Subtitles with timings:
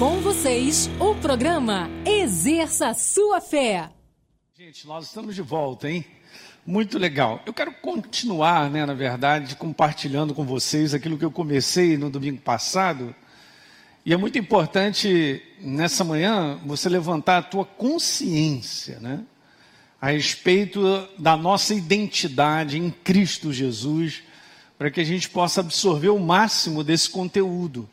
[0.00, 3.90] Com vocês, o programa Exerça Sua Fé.
[4.56, 6.06] Gente, nós estamos de volta, hein?
[6.66, 7.42] Muito legal.
[7.44, 12.40] Eu quero continuar, né, na verdade, compartilhando com vocês aquilo que eu comecei no domingo
[12.40, 13.14] passado.
[14.02, 19.22] E é muito importante nessa manhã você levantar a tua consciência, né?
[20.00, 20.80] A respeito
[21.18, 24.22] da nossa identidade em Cristo Jesus,
[24.78, 27.86] para que a gente possa absorver o máximo desse conteúdo.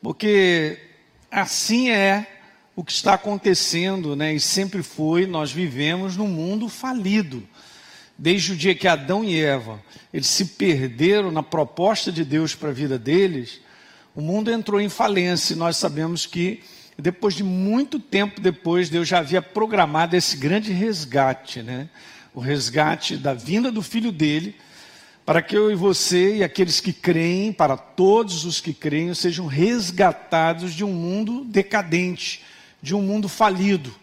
[0.00, 0.93] Porque
[1.40, 2.26] assim é
[2.76, 4.34] o que está acontecendo, né?
[4.34, 7.42] E sempre foi, nós vivemos num mundo falido.
[8.16, 12.68] Desde o dia que Adão e Eva, eles se perderam na proposta de Deus para
[12.68, 13.60] a vida deles,
[14.14, 16.62] o mundo entrou em falência e nós sabemos que
[16.96, 21.88] depois de muito tempo depois, Deus já havia programado esse grande resgate, né?
[22.32, 24.54] O resgate da vinda do filho dele,
[25.24, 29.46] para que eu e você e aqueles que creem, para todos os que creem, sejam
[29.46, 32.42] resgatados de um mundo decadente,
[32.82, 33.94] de um mundo falido,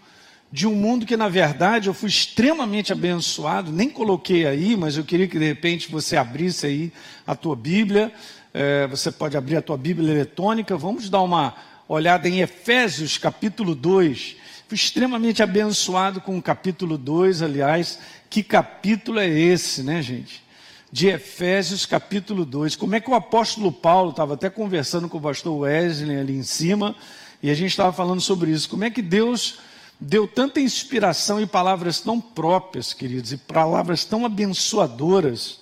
[0.51, 5.03] de um mundo que, na verdade, eu fui extremamente abençoado, nem coloquei aí, mas eu
[5.03, 6.91] queria que de repente você abrisse aí
[7.25, 8.11] a tua Bíblia.
[8.53, 10.75] É, você pode abrir a tua Bíblia eletrônica.
[10.75, 11.55] Vamos dar uma
[11.87, 14.35] olhada em Efésios capítulo 2.
[14.67, 17.99] Fui extremamente abençoado com o capítulo 2, aliás.
[18.29, 20.43] Que capítulo é esse, né, gente?
[20.91, 22.75] De Efésios capítulo 2.
[22.75, 26.43] Como é que o apóstolo Paulo, estava até conversando com o pastor Wesley ali em
[26.43, 26.95] cima,
[27.41, 28.69] e a gente estava falando sobre isso.
[28.69, 29.59] Como é que Deus
[29.99, 35.61] deu tanta inspiração e palavras tão próprias, queridos, e palavras tão abençoadoras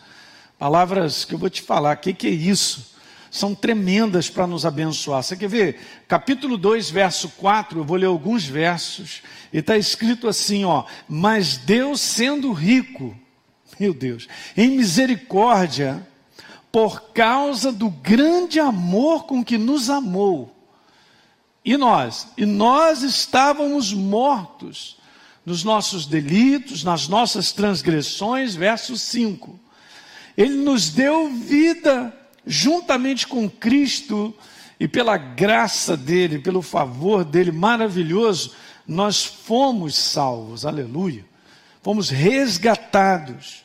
[0.59, 2.93] Palavras que eu vou te falar, o que, que é isso?
[3.31, 5.23] São tremendas para nos abençoar.
[5.23, 5.79] Você quer ver?
[6.05, 9.21] Capítulo 2, verso 4, eu vou ler alguns versos,
[9.53, 13.15] e está escrito assim: ó, mas Deus sendo rico,
[13.79, 14.27] meu Deus,
[14.57, 16.05] em misericórdia,
[16.71, 20.55] por causa do grande amor com que nos amou.
[21.63, 22.27] E nós?
[22.37, 24.97] E nós estávamos mortos
[25.45, 29.59] nos nossos delitos, nas nossas transgressões, verso 5.
[30.37, 34.33] Ele nos deu vida juntamente com Cristo
[34.79, 38.53] e pela graça dele, pelo favor dele maravilhoso,
[38.87, 40.65] nós fomos salvos.
[40.65, 41.25] Aleluia.
[41.83, 43.63] Fomos resgatados.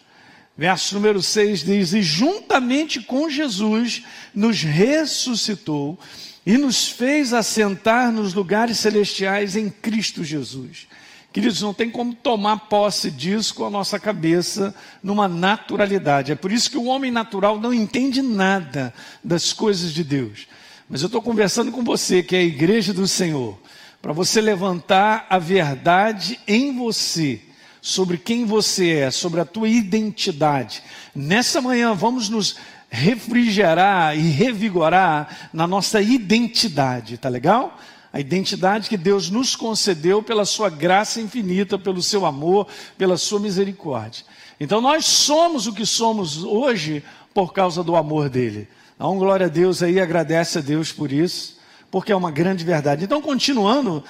[0.57, 4.03] Verso número 6 diz: E juntamente com Jesus
[4.35, 5.99] nos ressuscitou
[6.47, 10.87] e nos fez assentar nos lugares celestiais em Cristo Jesus.
[11.33, 14.73] Queridos, não tem como tomar posse disso com a nossa cabeça
[15.03, 16.31] numa naturalidade.
[16.31, 20.47] É por isso que o homem natural não entende nada das coisas de Deus.
[20.89, 23.59] Mas eu estou conversando com você, que é a igreja do Senhor,
[24.01, 27.41] para você levantar a verdade em você,
[27.85, 30.83] sobre quem você é, sobre a tua identidade.
[31.15, 32.57] Nessa manhã vamos nos
[32.89, 37.79] refrigerar e revigorar na nossa identidade, tá legal?
[38.11, 43.41] a identidade que Deus nos concedeu pela sua graça infinita, pelo seu amor, pela sua
[43.41, 44.25] misericórdia.
[44.61, 47.03] Então nós somos o que somos hoje
[47.35, 48.69] por causa do amor dele.
[48.95, 51.59] Então glória a Deus aí, agradece a Deus por isso,
[51.91, 53.05] porque é uma grande verdade.
[53.05, 54.05] Então continuando,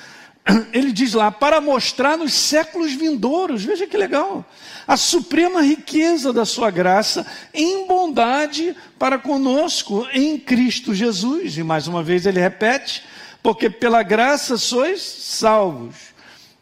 [0.72, 4.44] ele diz lá, para mostrar nos séculos vindouros, veja que legal,
[4.86, 11.56] a suprema riqueza da sua graça em bondade para conosco em Cristo Jesus.
[11.56, 13.02] E mais uma vez ele repete,
[13.42, 15.96] porque pela graça sois salvos,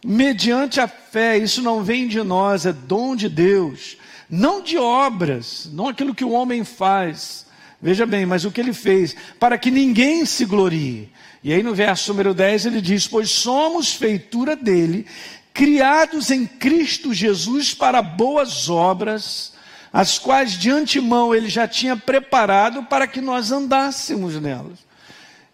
[0.05, 3.97] mediante a fé, isso não vem de nós, é dom de Deus,
[4.31, 7.47] não de obras, não aquilo que o homem faz,
[7.81, 11.11] veja bem, mas o que ele fez, para que ninguém se glorie.
[11.43, 15.07] E aí no verso número 10 ele diz: Pois somos feitura dele,
[15.53, 19.53] criados em Cristo Jesus para boas obras,
[19.93, 24.79] as quais de antemão ele já tinha preparado para que nós andássemos nelas.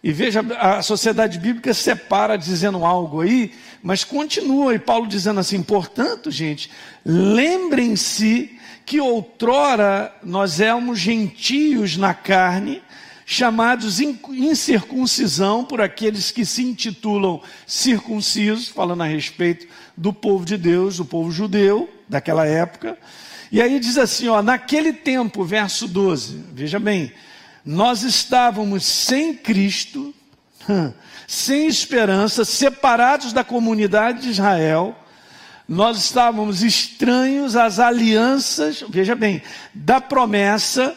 [0.02, 5.62] E veja, a sociedade bíblica separa dizendo algo aí, mas continua, e Paulo dizendo assim:
[5.62, 6.70] portanto, gente,
[7.04, 12.82] lembrem-se que outrora nós éramos gentios na carne,
[13.30, 20.96] chamados incircuncisão por aqueles que se intitulam circuncisos, falando a respeito do povo de Deus,
[20.96, 22.96] do povo judeu daquela época.
[23.52, 27.12] E aí diz assim, ó, naquele tempo, verso 12, veja bem,
[27.62, 30.14] nós estávamos sem Cristo,
[31.28, 34.96] sem esperança, separados da comunidade de Israel,
[35.68, 39.42] nós estávamos estranhos às alianças, veja bem,
[39.74, 40.96] da promessa,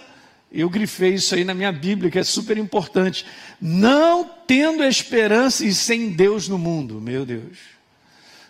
[0.51, 3.25] eu grifei isso aí na minha Bíblia, que é super importante,
[3.59, 7.57] não tendo esperança e sem Deus no mundo, meu Deus.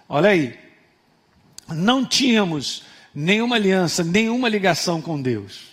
[0.10, 0.58] Olha aí,
[1.70, 2.84] não tínhamos
[3.14, 5.72] nenhuma aliança, nenhuma ligação com Deus.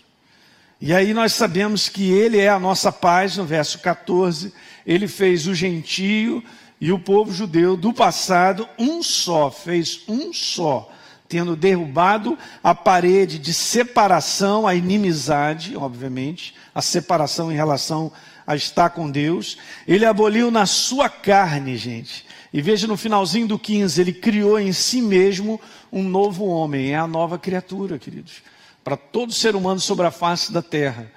[0.80, 4.52] E aí nós sabemos que Ele é a nossa paz, no verso 14.
[4.86, 6.44] Ele fez o gentio
[6.80, 10.92] e o povo judeu do passado um só, fez um só,
[11.28, 18.10] tendo derrubado a parede de separação, a inimizade, obviamente, a separação em relação
[18.46, 19.58] a estar com Deus.
[19.86, 22.24] Ele aboliu na sua carne, gente.
[22.52, 25.60] E veja no finalzinho do 15, ele criou em si mesmo
[25.92, 28.42] um novo homem, é a nova criatura, queridos.
[28.82, 31.12] Para todo ser humano sobre a face da terra.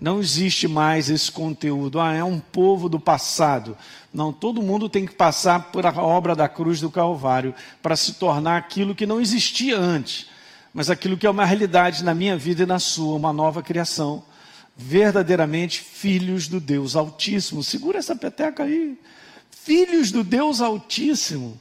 [0.00, 2.00] Não existe mais esse conteúdo.
[2.00, 3.76] Ah, é um povo do passado.
[4.12, 8.14] Não, todo mundo tem que passar por a obra da cruz do Calvário para se
[8.14, 10.26] tornar aquilo que não existia antes,
[10.74, 14.22] mas aquilo que é uma realidade na minha vida e na sua, uma nova criação.
[14.76, 17.62] Verdadeiramente filhos do Deus Altíssimo.
[17.62, 18.98] Segura essa peteca aí.
[19.50, 21.58] Filhos do Deus Altíssimo.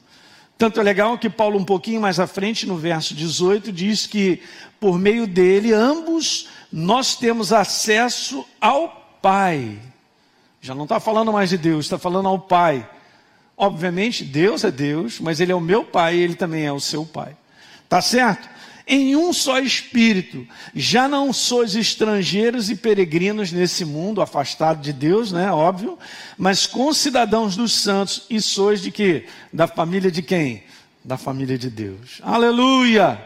[0.58, 4.42] Tanto é legal que Paulo, um pouquinho mais à frente, no verso 18, diz que
[4.82, 9.78] por meio dele, ambos nós temos acesso ao Pai.
[10.62, 12.88] Já não está falando mais de Deus, está falando ao Pai.
[13.58, 16.80] Obviamente, Deus é Deus, mas Ele é o meu Pai e Ele também é o
[16.80, 17.36] seu Pai.
[17.90, 18.48] Tá certo?
[18.88, 25.32] Em um só Espírito, já não sois estrangeiros e peregrinos nesse mundo, afastado de Deus,
[25.32, 25.52] né?
[25.52, 25.98] Óbvio,
[26.38, 29.26] mas concidadãos dos santos e sois de quê?
[29.52, 30.64] Da família de quem?
[31.04, 32.20] Da família de Deus.
[32.22, 33.26] Aleluia!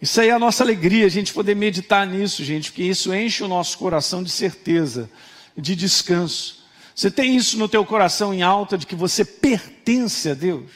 [0.00, 3.42] Isso aí é a nossa alegria, a gente poder meditar nisso, gente, porque isso enche
[3.42, 5.10] o nosso coração de certeza,
[5.60, 6.58] de descanso.
[6.94, 10.70] Você tem isso no teu coração em alta de que você pertence a Deus?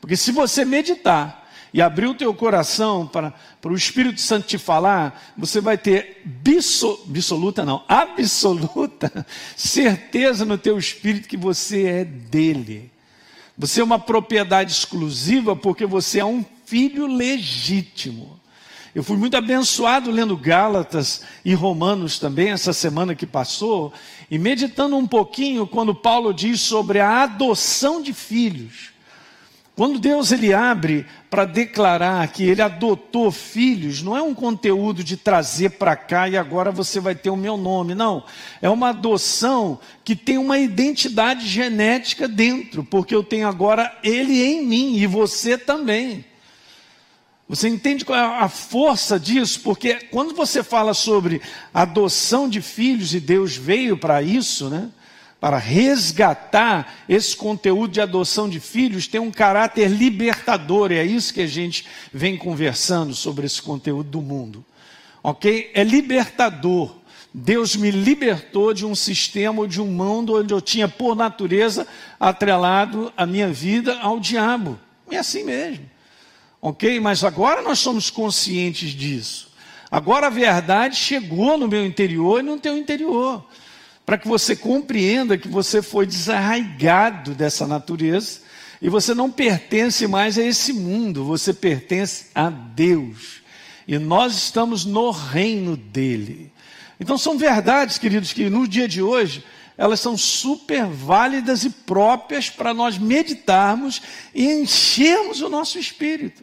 [0.00, 4.58] Porque se você meditar e abrir o teu coração para, para o Espírito Santo te
[4.58, 9.26] falar, você vai ter bisso, absoluta não, absoluta
[9.56, 12.92] certeza no teu espírito que você é dele.
[13.56, 18.38] Você é uma propriedade exclusiva porque você é um filho legítimo.
[18.94, 23.92] Eu fui muito abençoado lendo Gálatas e Romanos também, essa semana que passou,
[24.30, 28.94] e meditando um pouquinho quando Paulo diz sobre a adoção de filhos.
[29.76, 35.16] Quando Deus ele abre para declarar que ele adotou filhos, não é um conteúdo de
[35.16, 38.22] trazer para cá e agora você vai ter o meu nome, não.
[38.62, 44.64] É uma adoção que tem uma identidade genética dentro, porque eu tenho agora ele em
[44.64, 46.24] mim e você também.
[47.48, 49.60] Você entende qual é a força disso?
[49.60, 51.42] Porque quando você fala sobre
[51.74, 54.88] adoção de filhos, e Deus veio para isso, né?
[55.38, 61.34] Para resgatar esse conteúdo de adoção de filhos, tem um caráter libertador, e é isso
[61.34, 64.64] que a gente vem conversando sobre esse conteúdo do mundo.
[65.22, 65.70] Ok?
[65.74, 66.96] É libertador.
[67.32, 71.86] Deus me libertou de um sistema, de um mundo onde eu tinha, por natureza,
[72.18, 74.80] atrelado a minha vida ao diabo.
[75.10, 75.93] É assim mesmo.
[76.64, 76.98] Ok?
[76.98, 79.50] Mas agora nós somos conscientes disso.
[79.90, 83.44] Agora a verdade chegou no meu interior e no teu interior.
[84.06, 88.40] Para que você compreenda que você foi desarraigado dessa natureza
[88.80, 93.42] e você não pertence mais a esse mundo, você pertence a Deus.
[93.86, 96.50] E nós estamos no reino dele.
[96.98, 99.44] Então são verdades, queridos, que no dia de hoje
[99.76, 104.00] elas são super válidas e próprias para nós meditarmos
[104.34, 106.42] e enchermos o nosso espírito.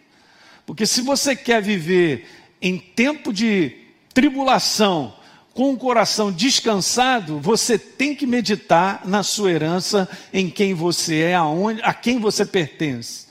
[0.71, 2.29] Porque se você quer viver
[2.61, 3.75] em tempo de
[4.13, 5.13] tribulação,
[5.53, 11.35] com o coração descansado, você tem que meditar na sua herança, em quem você é,
[11.35, 13.27] aonde, a quem você pertence.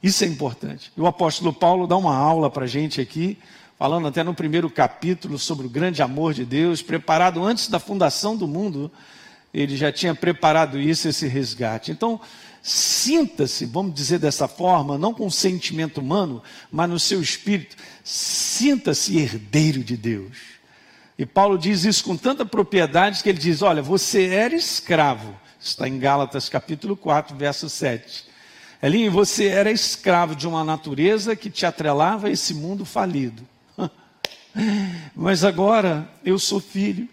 [0.00, 0.92] Isso é importante.
[0.96, 3.36] E o apóstolo Paulo dá uma aula para a gente aqui,
[3.76, 8.36] falando até no primeiro capítulo sobre o grande amor de Deus, preparado antes da fundação
[8.36, 8.88] do mundo,
[9.52, 11.90] ele já tinha preparado isso, esse resgate.
[11.90, 12.20] Então,
[12.62, 19.82] Sinta-se, vamos dizer dessa forma, não com sentimento humano, mas no seu espírito, sinta-se herdeiro
[19.82, 20.36] de Deus.
[21.18, 25.34] E Paulo diz isso com tanta propriedade que ele diz: Olha, você era escravo.
[25.60, 28.26] Está em Gálatas capítulo 4, verso 7.
[28.80, 33.42] Elinho, você era escravo de uma natureza que te atrelava a esse mundo falido.
[35.16, 37.08] Mas agora eu sou filho.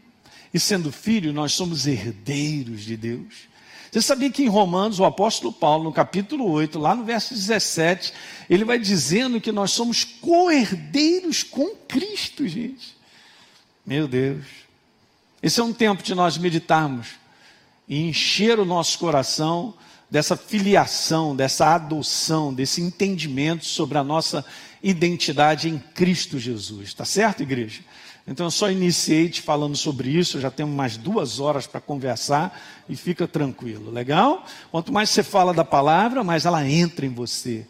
[0.54, 3.50] E sendo filho, nós somos herdeiros de Deus.
[3.96, 8.12] Você sabia que em Romanos, o apóstolo Paulo, no capítulo 8, lá no verso 17,
[8.50, 12.94] ele vai dizendo que nós somos co-herdeiros com Cristo, gente.
[13.86, 14.44] Meu Deus.
[15.42, 17.08] Esse é um tempo de nós meditarmos
[17.88, 19.74] e encher o nosso coração
[20.12, 24.46] dessa filiação, dessa adoção, desse entendimento sobre a nossa
[24.84, 26.94] identidade em Cristo Jesus.
[26.94, 27.80] Tá certo, igreja?
[28.28, 32.60] Então eu só iniciei te falando sobre isso, já temos mais duas horas para conversar
[32.90, 34.46] e fica tranquilo, legal?
[34.72, 37.66] Quanto mais você fala da palavra, mais ela entra em você.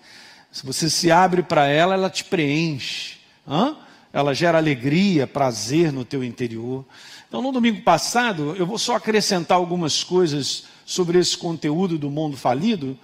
[0.52, 3.18] Se você se abre para ela, ela te preenche.
[3.48, 3.76] Hã?
[4.16, 6.86] ela gera alegria, prazer no teu interior.
[7.28, 12.38] Então, no domingo passado, eu vou só acrescentar algumas coisas sobre esse conteúdo do mundo
[12.38, 12.98] falido.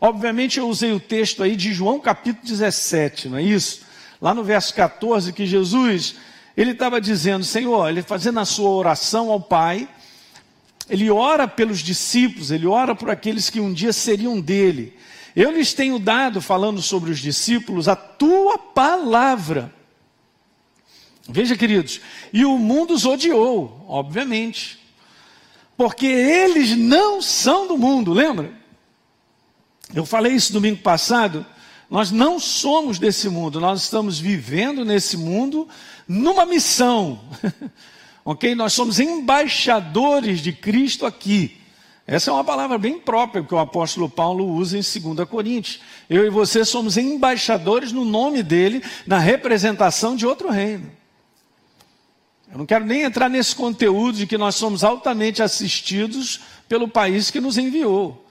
[0.00, 3.82] Obviamente, eu usei o texto aí de João capítulo 17, não é isso?
[4.20, 6.16] Lá no verso 14, que Jesus,
[6.56, 9.88] ele estava dizendo, Senhor, ele fazendo a sua oração ao Pai,
[10.88, 14.96] ele ora pelos discípulos, ele ora por aqueles que um dia seriam dele.
[15.34, 19.72] Eu lhes tenho dado, falando sobre os discípulos, a tua palavra.
[21.28, 22.00] Veja, queridos,
[22.32, 24.78] e o mundo os odiou, obviamente,
[25.76, 28.50] porque eles não são do mundo, lembra?
[29.94, 31.44] Eu falei isso domingo passado.
[31.88, 35.68] Nós não somos desse mundo, nós estamos vivendo nesse mundo
[36.06, 37.20] numa missão,
[38.24, 38.54] ok?
[38.54, 41.58] Nós somos embaixadores de Cristo aqui.
[42.06, 45.80] Essa é uma palavra bem própria que o apóstolo Paulo usa em 2 Coríntios.
[46.08, 50.90] Eu e você somos embaixadores no nome dele, na representação de outro reino.
[52.50, 57.30] Eu não quero nem entrar nesse conteúdo de que nós somos altamente assistidos pelo país
[57.30, 58.25] que nos enviou.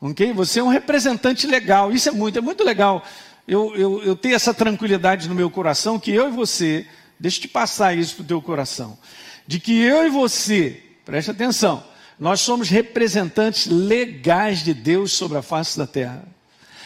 [0.00, 0.32] Ok?
[0.32, 3.04] Você é um representante legal, isso é muito, é muito legal.
[3.46, 6.86] Eu, eu, eu tenho essa tranquilidade no meu coração que eu e você,
[7.18, 8.96] deixa eu te passar isso para o teu coração,
[9.46, 11.82] de que eu e você, preste atenção,
[12.18, 16.22] nós somos representantes legais de Deus sobre a face da terra.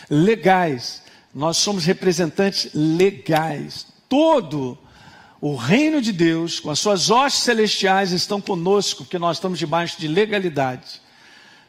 [0.09, 1.02] Legais.
[1.35, 3.85] Nós somos representantes legais.
[4.09, 4.78] Todo
[5.40, 10.00] o reino de Deus, com as suas hostes celestiais, estão conosco, porque nós estamos debaixo
[10.00, 11.02] de legalidade.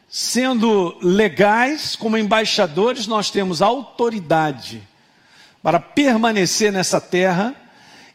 [0.08, 4.82] Sendo legais, como embaixadores, nós temos autoridade
[5.62, 7.54] para permanecer nessa terra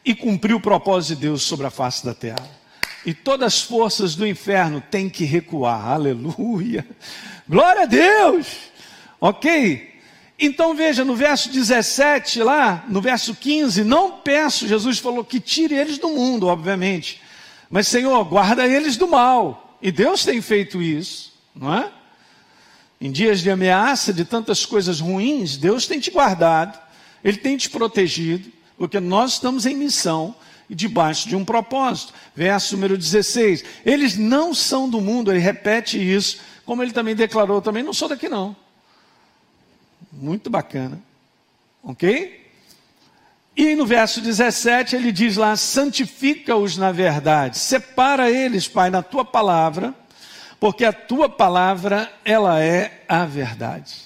[0.04, 2.62] e cumprir o propósito de Deus sobre a face da terra
[3.04, 5.88] e todas as forças do inferno têm que recuar.
[5.88, 6.86] Aleluia!
[7.48, 8.46] Glória a Deus!
[9.20, 9.90] Ok?
[10.38, 15.74] Então veja no verso 17 lá, no verso 15, não peço, Jesus falou que tire
[15.74, 17.20] eles do mundo, obviamente.
[17.70, 19.78] Mas Senhor, guarda eles do mal.
[19.80, 21.90] E Deus tem feito isso, não é?
[23.00, 26.78] Em dias de ameaça, de tantas coisas ruins, Deus tem te guardado,
[27.22, 30.34] Ele tem te protegido, porque nós estamos em missão
[30.68, 32.14] e debaixo de um propósito.
[32.34, 33.64] Verso número 16.
[33.84, 38.08] Eles não são do mundo, ele repete isso, como ele também declarou, também não sou
[38.08, 38.56] daqui não.
[40.12, 41.00] Muito bacana.
[41.82, 42.40] Ok?
[43.56, 49.24] E no verso 17 ele diz lá: santifica-os na verdade, separa eles, Pai, na tua
[49.24, 49.94] palavra,
[50.62, 53.96] porque a tua palavra, ela é a verdade.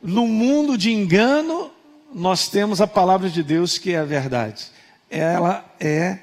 [0.00, 1.70] No mundo de engano,
[2.14, 4.70] nós temos a palavra de Deus que é a verdade
[5.10, 6.18] ela é,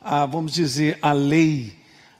[0.00, 1.74] a, vamos dizer, a lei,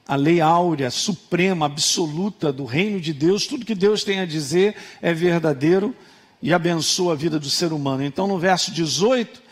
[0.07, 3.47] a lei áurea, suprema, absoluta do reino de Deus.
[3.47, 5.95] Tudo que Deus tem a dizer é verdadeiro
[6.43, 8.05] e abençoa a vida do ser humano.
[8.05, 9.43] Então, no verso 18,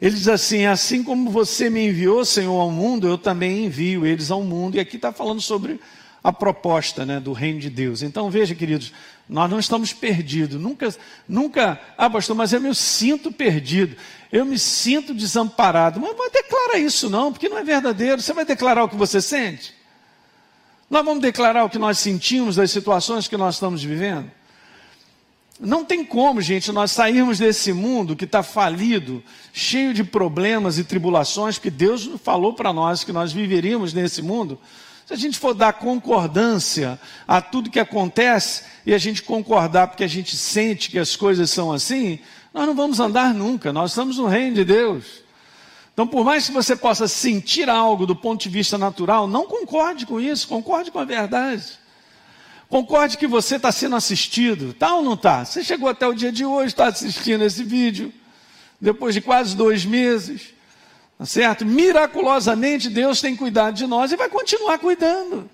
[0.00, 4.30] ele diz assim: Assim como você me enviou, Senhor, ao mundo, eu também envio eles
[4.30, 4.76] ao mundo.
[4.76, 5.80] E aqui está falando sobre
[6.22, 8.02] a proposta né, do reino de Deus.
[8.02, 8.92] Então, veja, queridos,
[9.28, 10.60] nós não estamos perdidos.
[10.60, 10.94] Nunca,
[11.28, 13.96] nunca, ah, pastor, mas eu me sinto perdido.
[14.30, 16.00] Eu me sinto desamparado.
[16.00, 18.22] Mas não declara isso, não, porque não é verdadeiro.
[18.22, 19.74] Você vai declarar o que você sente?
[20.88, 24.30] Nós vamos declarar o que nós sentimos das situações que nós estamos vivendo?
[25.58, 30.84] Não tem como, gente, nós sairmos desse mundo que está falido, cheio de problemas e
[30.84, 34.58] tribulações, porque Deus falou para nós que nós viveríamos nesse mundo.
[35.06, 40.04] Se a gente for dar concordância a tudo que acontece e a gente concordar porque
[40.04, 42.20] a gente sente que as coisas são assim,
[42.54, 43.72] nós não vamos andar nunca.
[43.72, 45.22] Nós estamos no reino de Deus.
[45.92, 50.06] Então, por mais que você possa sentir algo do ponto de vista natural, não concorde
[50.06, 51.78] com isso, concorde com a verdade.
[52.68, 55.44] Concorde que você está sendo assistido, tá ou não está?
[55.44, 58.10] Você chegou até o dia de hoje, está assistindo esse vídeo,
[58.80, 60.54] depois de quase dois meses.
[61.22, 61.64] Tá certo?
[61.64, 65.48] Miraculosamente Deus tem cuidado de nós e vai continuar cuidando.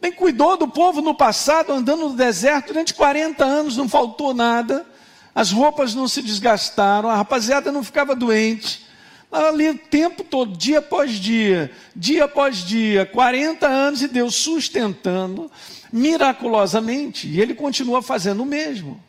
[0.00, 4.86] Tem cuidou do povo no passado, andando no deserto durante 40 anos, não faltou nada.
[5.34, 8.86] As roupas não se desgastaram, a rapaziada não ficava doente.
[9.32, 15.50] Ali o tempo todo, dia após dia, dia após dia, 40 anos e Deus sustentando
[15.92, 19.02] miraculosamente, e Ele continua fazendo o mesmo.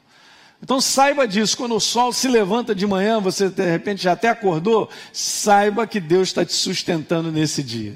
[0.61, 4.29] Então saiba disso, quando o sol se levanta de manhã, você de repente já até
[4.29, 7.95] acordou, saiba que Deus está te sustentando nesse dia.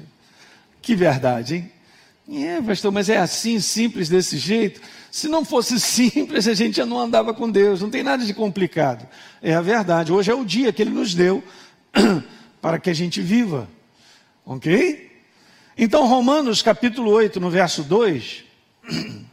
[0.82, 1.72] Que verdade, hein?
[2.32, 4.80] É, pastor, mas é assim, simples desse jeito?
[5.10, 8.32] Se não fosse simples, a gente já não andava com Deus, não tem nada de
[8.32, 9.06] complicado.
[9.42, 11.42] É a verdade, hoje é o dia que Ele nos deu
[12.62, 13.68] para que a gente viva.
[14.46, 15.10] Ok?
[15.76, 18.44] Então, Romanos capítulo 8, no verso 2.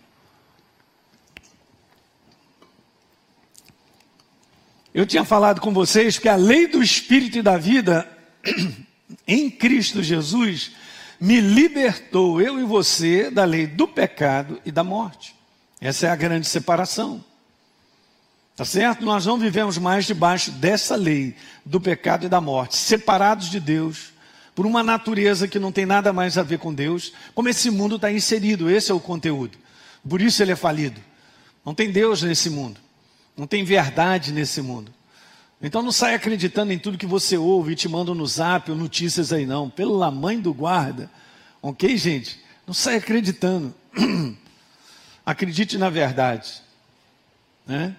[4.97, 8.09] Eu tinha falado com vocês que a lei do espírito e da vida
[9.27, 10.71] em Cristo Jesus,
[11.21, 15.35] me libertou, eu e você, da lei do pecado e da morte.
[15.79, 17.23] Essa é a grande separação.
[18.55, 19.05] Tá certo?
[19.05, 24.11] Nós não vivemos mais debaixo dessa lei do pecado e da morte, separados de Deus,
[24.55, 27.97] por uma natureza que não tem nada mais a ver com Deus, como esse mundo
[27.97, 29.59] está inserido, esse é o conteúdo.
[30.09, 30.99] Por isso ele é falido.
[31.63, 32.79] Não tem Deus nesse mundo,
[33.37, 34.91] não tem verdade nesse mundo.
[35.61, 38.77] Então não sai acreditando em tudo que você ouve e te mandam no zap ou
[38.77, 39.69] notícias aí, não.
[39.69, 41.09] Pela mãe do guarda.
[41.61, 42.39] Ok, gente?
[42.65, 43.73] Não sai acreditando.
[45.25, 46.61] Acredite na verdade.
[47.65, 47.95] Né?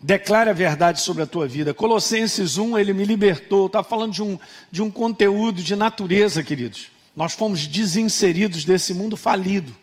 [0.00, 1.72] Declare a verdade sobre a tua vida.
[1.72, 3.66] Colossenses 1, ele me libertou.
[3.66, 4.38] Está falando de um,
[4.70, 6.88] de um conteúdo de natureza, queridos.
[7.14, 9.74] Nós fomos desinseridos desse mundo falido.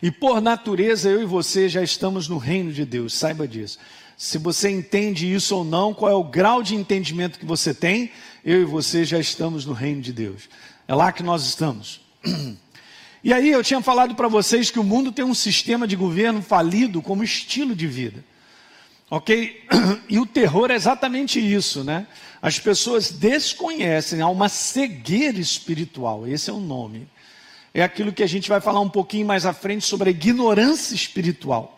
[0.00, 3.78] E por natureza, eu e você já estamos no reino de Deus, saiba disso.
[4.18, 8.10] Se você entende isso ou não, qual é o grau de entendimento que você tem,
[8.44, 10.48] eu e você já estamos no reino de Deus.
[10.88, 12.00] É lá que nós estamos.
[13.24, 16.40] E aí eu tinha falado para vocês que o mundo tem um sistema de governo
[16.40, 18.24] falido como estilo de vida.
[19.10, 19.64] Ok?
[20.08, 22.06] E o terror é exatamente isso, né?
[22.40, 27.08] As pessoas desconhecem, há uma cegueira espiritual, esse é o nome.
[27.74, 30.94] É aquilo que a gente vai falar um pouquinho mais à frente sobre a ignorância
[30.94, 31.77] espiritual.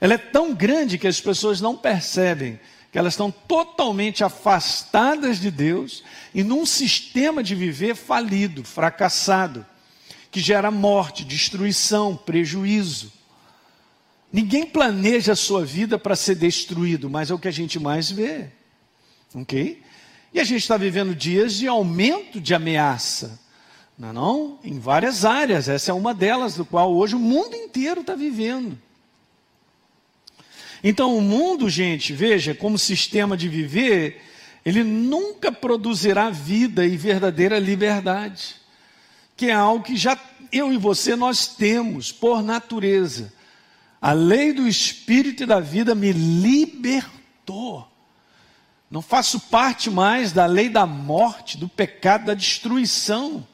[0.00, 2.58] Ela é tão grande que as pessoas não percebem
[2.90, 6.02] que elas estão totalmente afastadas de Deus
[6.34, 9.64] e num sistema de viver falido, fracassado,
[10.30, 13.12] que gera morte, destruição, prejuízo.
[14.32, 18.10] Ninguém planeja a sua vida para ser destruído, mas é o que a gente mais
[18.10, 18.46] vê.
[19.34, 19.82] Ok?
[20.32, 23.40] E a gente está vivendo dias de aumento de ameaça.
[23.98, 24.58] Não, é não?
[24.64, 25.68] Em várias áreas.
[25.68, 28.78] Essa é uma delas, do qual hoje o mundo inteiro está vivendo.
[30.82, 34.22] Então, o mundo, gente, veja, como sistema de viver,
[34.64, 38.56] ele nunca produzirá vida e verdadeira liberdade,
[39.36, 40.18] que é algo que já
[40.52, 43.32] eu e você nós temos por natureza.
[44.00, 47.86] A lei do espírito e da vida me libertou.
[48.90, 53.46] Não faço parte mais da lei da morte, do pecado, da destruição.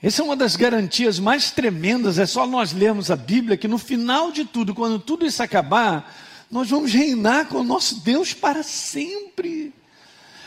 [0.00, 3.78] Essa é uma das garantias mais tremendas, é só nós lermos a Bíblia que no
[3.78, 6.14] final de tudo, quando tudo isso acabar,
[6.48, 9.72] nós vamos reinar com o nosso Deus para sempre.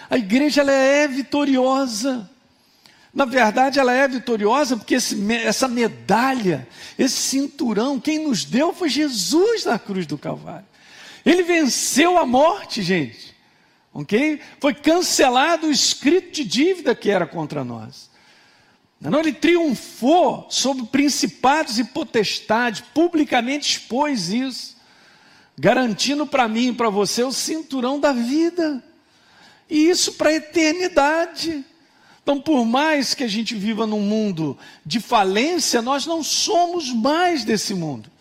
[0.10, 2.30] A igreja ela é vitoriosa.
[3.14, 6.66] Na verdade, ela é vitoriosa porque esse, essa medalha,
[6.98, 10.66] esse cinturão, quem nos deu foi Jesus na cruz do Calvário.
[11.26, 13.36] Ele venceu a morte, gente.
[13.94, 14.40] Ok?
[14.62, 18.11] Foi cancelado o escrito de dívida que era contra nós.
[19.02, 24.76] Não, ele triunfou sobre principados e potestades, publicamente expôs isso,
[25.58, 28.84] garantindo para mim e para você o cinturão da vida,
[29.68, 31.66] e isso para a eternidade.
[32.22, 37.44] Então, por mais que a gente viva num mundo de falência, nós não somos mais
[37.44, 38.12] desse mundo.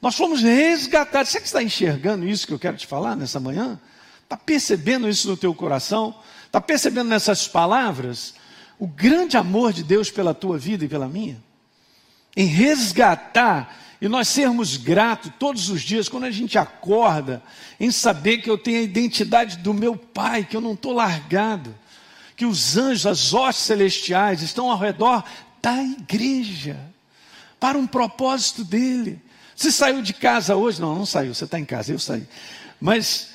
[0.00, 1.30] Nós fomos resgatados.
[1.30, 3.78] Você que está enxergando isso que eu quero te falar nessa manhã?
[4.22, 6.14] Está percebendo isso no teu coração?
[6.46, 8.32] Está percebendo nessas palavras
[8.80, 11.40] o grande amor de Deus pela tua vida e pela minha?
[12.36, 17.40] Em resgatar e nós sermos gratos todos os dias, quando a gente acorda,
[17.78, 21.72] em saber que eu tenho a identidade do meu Pai, que eu não estou largado
[22.40, 25.22] que os anjos, as hostes celestiais estão ao redor
[25.60, 26.80] da igreja,
[27.60, 29.20] para um propósito dele.
[29.54, 30.80] Você saiu de casa hoje?
[30.80, 32.26] Não, não saiu, você está em casa, eu saí.
[32.80, 33.32] Mas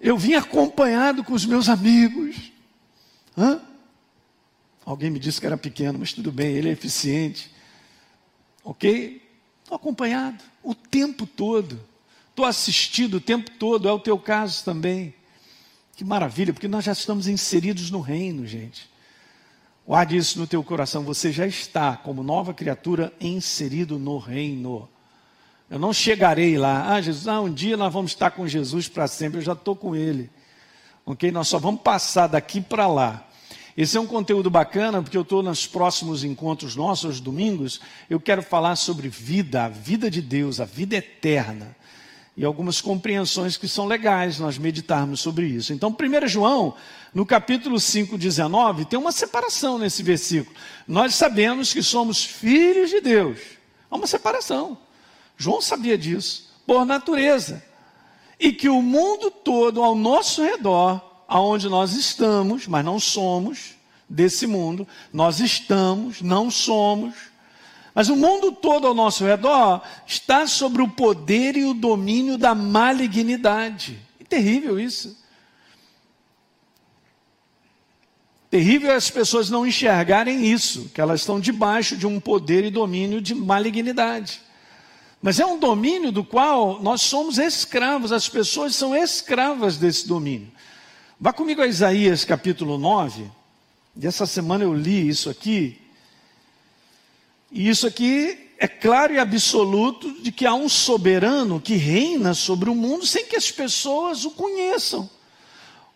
[0.00, 2.50] eu vim acompanhado com os meus amigos.
[3.36, 3.60] Hã?
[4.88, 7.50] Alguém me disse que era pequeno, mas tudo bem, ele é eficiente.
[8.64, 9.22] Ok?
[9.62, 11.78] Estou acompanhado o tempo todo.
[12.30, 15.14] Estou assistido o tempo todo, é o teu caso também.
[15.94, 18.88] Que maravilha, porque nós já estamos inseridos no reino, gente.
[19.86, 24.88] Guarde isso no teu coração, você já está como nova criatura inserido no reino.
[25.68, 29.06] Eu não chegarei lá, ah, Jesus, ah, um dia nós vamos estar com Jesus para
[29.06, 30.30] sempre, eu já estou com Ele.
[31.04, 31.30] Ok?
[31.30, 33.27] Nós só vamos passar daqui para lá.
[33.78, 38.18] Esse é um conteúdo bacana, porque eu estou nos próximos encontros nossos, aos domingos, eu
[38.18, 41.76] quero falar sobre vida, a vida de Deus, a vida eterna
[42.36, 45.72] e algumas compreensões que são legais nós meditarmos sobre isso.
[45.72, 46.74] Então, 1 João,
[47.14, 50.56] no capítulo 5, 19, tem uma separação nesse versículo.
[50.84, 53.38] Nós sabemos que somos filhos de Deus.
[53.88, 54.76] Há uma separação.
[55.36, 57.62] João sabia disso, por natureza.
[58.40, 63.76] E que o mundo todo ao nosso redor, aonde nós estamos, mas não somos
[64.08, 67.14] desse mundo, nós estamos, não somos,
[67.94, 72.54] mas o mundo todo ao nosso redor está sobre o poder e o domínio da
[72.54, 73.98] malignidade.
[74.18, 75.18] É terrível isso.
[78.50, 82.70] Terrível é as pessoas não enxergarem isso, que elas estão debaixo de um poder e
[82.70, 84.40] domínio de malignidade.
[85.20, 90.50] Mas é um domínio do qual nós somos escravos, as pessoas são escravas desse domínio.
[91.20, 93.28] Vá comigo a Isaías capítulo 9,
[93.96, 95.76] e essa semana eu li isso aqui,
[97.50, 102.70] e isso aqui é claro e absoluto de que há um soberano que reina sobre
[102.70, 105.10] o mundo sem que as pessoas o conheçam.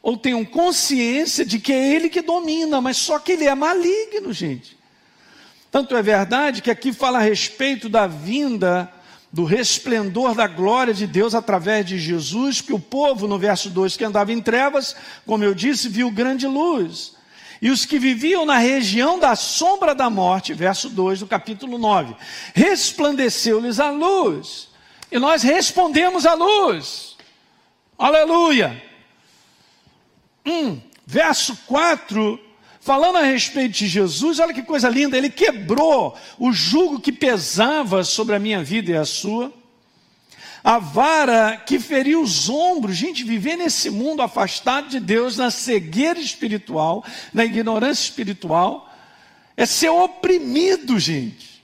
[0.03, 4.33] Ou tenham consciência de que é ele que domina, mas só que ele é maligno,
[4.33, 4.77] gente.
[5.71, 8.93] Tanto é verdade que aqui fala a respeito da vinda
[9.33, 13.97] do resplendor da glória de Deus através de Jesus, que o povo, no verso 2,
[13.97, 14.95] que andava em trevas,
[15.27, 17.17] como eu disse, viu grande luz.
[17.61, 22.15] E os que viviam na região da sombra da morte, verso 2 do capítulo 9,
[22.53, 24.69] resplandeceu-lhes a luz.
[25.11, 27.17] E nós respondemos à luz.
[27.97, 28.83] Aleluia.
[30.45, 32.39] Hum, verso 4
[32.83, 38.03] falando a respeito de Jesus, olha que coisa linda, ele quebrou o jugo que pesava
[38.03, 39.53] sobre a minha vida e a sua,
[40.65, 46.19] a vara que feriu os ombros, gente, viver nesse mundo afastado de Deus, na cegueira
[46.19, 48.93] espiritual, na ignorância espiritual,
[49.57, 51.63] é ser oprimido, gente.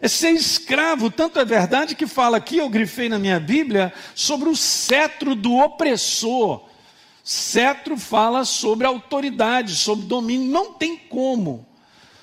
[0.00, 4.48] É ser escravo, tanto é verdade que fala aqui, eu grifei na minha Bíblia, sobre
[4.48, 6.69] o cetro do opressor.
[7.22, 10.50] Cetro fala sobre autoridade, sobre domínio.
[10.50, 11.66] Não tem como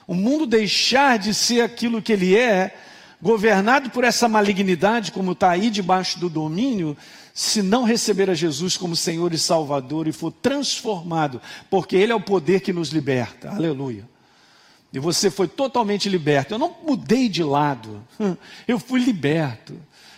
[0.07, 2.73] o mundo deixar de ser aquilo que ele é,
[3.21, 6.95] governado por essa malignidade, como está aí debaixo do domínio,
[7.33, 12.15] se não receber a Jesus como Senhor e Salvador e for transformado, porque Ele é
[12.15, 13.51] o poder que nos liberta.
[13.51, 14.10] Aleluia.
[14.91, 16.53] E você foi totalmente liberto.
[16.53, 18.03] Eu não mudei de lado,
[18.67, 19.75] eu fui liberto.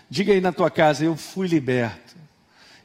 [0.09, 2.08] Diga aí na tua casa, eu fui liberto.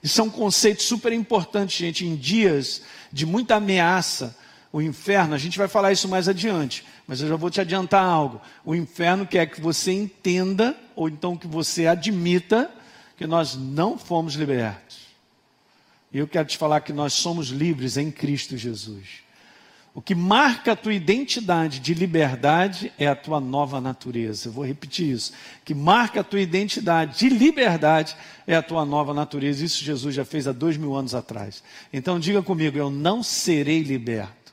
[0.04, 4.36] Isso é um conceito super importante, gente, em dias de muita ameaça.
[4.70, 8.04] O inferno, a gente vai falar isso mais adiante, mas eu já vou te adiantar
[8.04, 8.38] algo.
[8.66, 12.70] O inferno quer que você entenda, ou então que você admita,
[13.16, 14.98] que nós não fomos libertos.
[16.12, 19.23] E eu quero te falar que nós somos livres em Cristo Jesus.
[19.94, 24.48] O que marca a tua identidade de liberdade é a tua nova natureza.
[24.48, 25.33] Eu vou repetir isso.
[25.61, 29.64] O que marca a tua identidade de liberdade é a tua nova natureza.
[29.64, 31.62] Isso Jesus já fez há dois mil anos atrás.
[31.92, 34.52] Então diga comigo: eu não serei liberto.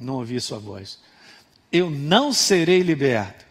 [0.00, 1.00] Não ouvi sua voz.
[1.72, 3.44] Eu não serei liberto.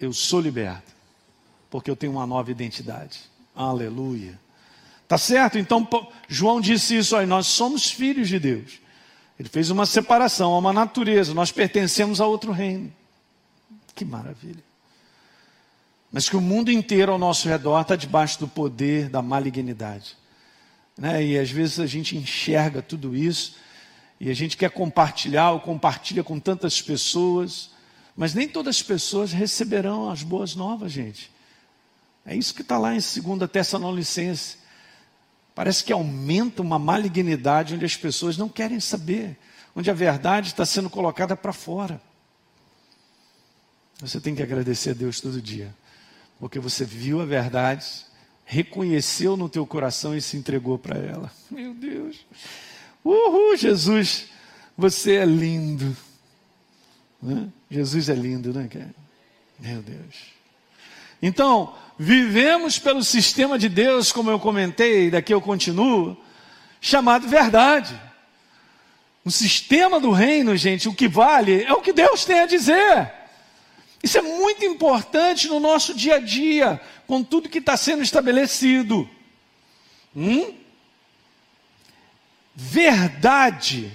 [0.00, 0.92] Eu sou liberto.
[1.70, 3.20] Porque eu tenho uma nova identidade.
[3.54, 4.41] Aleluia.
[5.12, 5.58] Tá certo?
[5.58, 5.86] Então
[6.26, 8.78] João disse isso aí, nós somos filhos de Deus.
[9.38, 12.90] Ele fez uma separação, uma natureza, nós pertencemos a outro reino.
[13.94, 14.64] Que maravilha.
[16.10, 20.16] Mas que o mundo inteiro ao nosso redor está debaixo do poder da malignidade.
[20.96, 21.22] Né?
[21.22, 23.56] E às vezes a gente enxerga tudo isso
[24.18, 27.68] e a gente quer compartilhar ou compartilha com tantas pessoas,
[28.16, 31.30] mas nem todas as pessoas receberão as boas novas, gente.
[32.24, 34.62] É isso que está lá em 2 Tessalonicenses.
[35.54, 39.38] Parece que aumenta uma malignidade onde as pessoas não querem saber,
[39.76, 42.00] onde a verdade está sendo colocada para fora.
[44.00, 45.74] Você tem que agradecer a Deus todo dia,
[46.40, 47.86] porque você viu a verdade,
[48.44, 51.30] reconheceu no teu coração e se entregou para ela.
[51.50, 52.26] Meu Deus.
[53.04, 54.26] Uhul, Jesus,
[54.76, 55.96] você é lindo.
[57.20, 57.48] Né?
[57.70, 58.68] Jesus é lindo, né?
[59.58, 60.32] Meu Deus.
[61.20, 66.16] Então, vivemos pelo sistema de Deus, como eu comentei, daqui eu continuo,
[66.80, 67.98] chamado verdade.
[69.24, 73.12] O sistema do reino, gente, o que vale é o que Deus tem a dizer.
[74.02, 79.08] Isso é muito importante no nosso dia a dia, com tudo que está sendo estabelecido.
[80.14, 80.54] Hum?
[82.52, 83.92] Verdade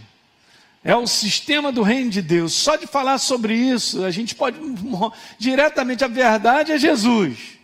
[0.81, 2.53] é o sistema do reino de Deus.
[2.53, 4.57] Só de falar sobre isso, a gente pode
[5.37, 7.56] diretamente a verdade é Jesus.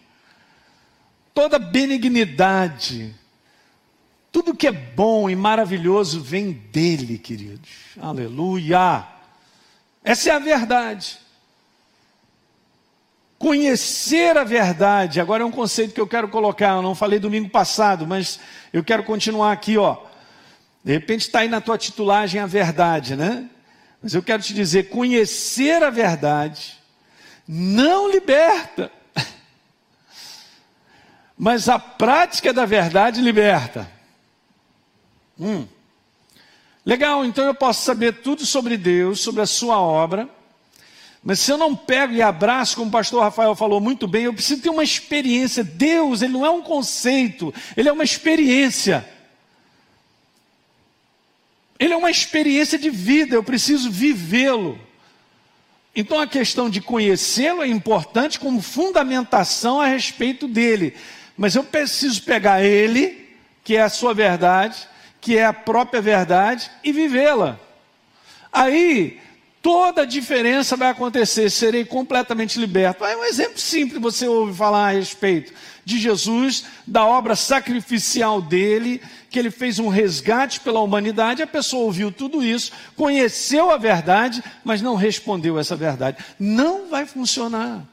[1.34, 3.13] Toda benignidade,
[4.32, 7.69] tudo que é bom e maravilhoso vem dele, queridos.
[8.00, 9.08] Aleluia.
[10.04, 11.17] Essa é a verdade.
[13.39, 17.50] Conhecer a verdade, agora é um conceito que eu quero colocar, eu não falei domingo
[17.50, 18.39] passado, mas
[18.72, 19.98] eu quero continuar aqui, ó.
[20.84, 23.50] De repente está aí na tua titulagem a verdade, né?
[24.02, 26.78] Mas eu quero te dizer: conhecer a verdade
[27.48, 28.91] não liberta,
[31.38, 33.89] mas a prática da verdade liberta.
[35.39, 35.67] Hum.
[36.86, 40.30] Legal, então eu posso saber tudo sobre Deus, sobre a sua obra,
[41.24, 44.34] mas se eu não pego e abraço, como o pastor Rafael falou muito bem, eu
[44.34, 45.63] preciso ter uma experiência.
[45.63, 49.08] Deus, ele não é um conceito, ele é uma experiência.
[51.80, 54.78] Ele é uma experiência de vida, eu preciso vivê-lo.
[55.96, 60.93] Então a questão de conhecê-lo é importante como fundamentação a respeito dele.
[61.38, 64.88] Mas eu preciso pegar ele, que é a sua verdade,
[65.19, 67.60] que é a própria verdade, e vivê-la.
[68.52, 69.19] Aí
[69.62, 73.06] toda a diferença vai acontecer, serei completamente liberto.
[73.06, 75.54] É um exemplo simples você ouve falar a respeito
[75.86, 81.41] de Jesus, da obra sacrificial dele, que ele fez um resgate pela humanidade.
[81.41, 86.24] A pessoa ouviu tudo isso, conheceu a verdade, mas não respondeu essa verdade.
[86.39, 87.84] Não vai funcionar.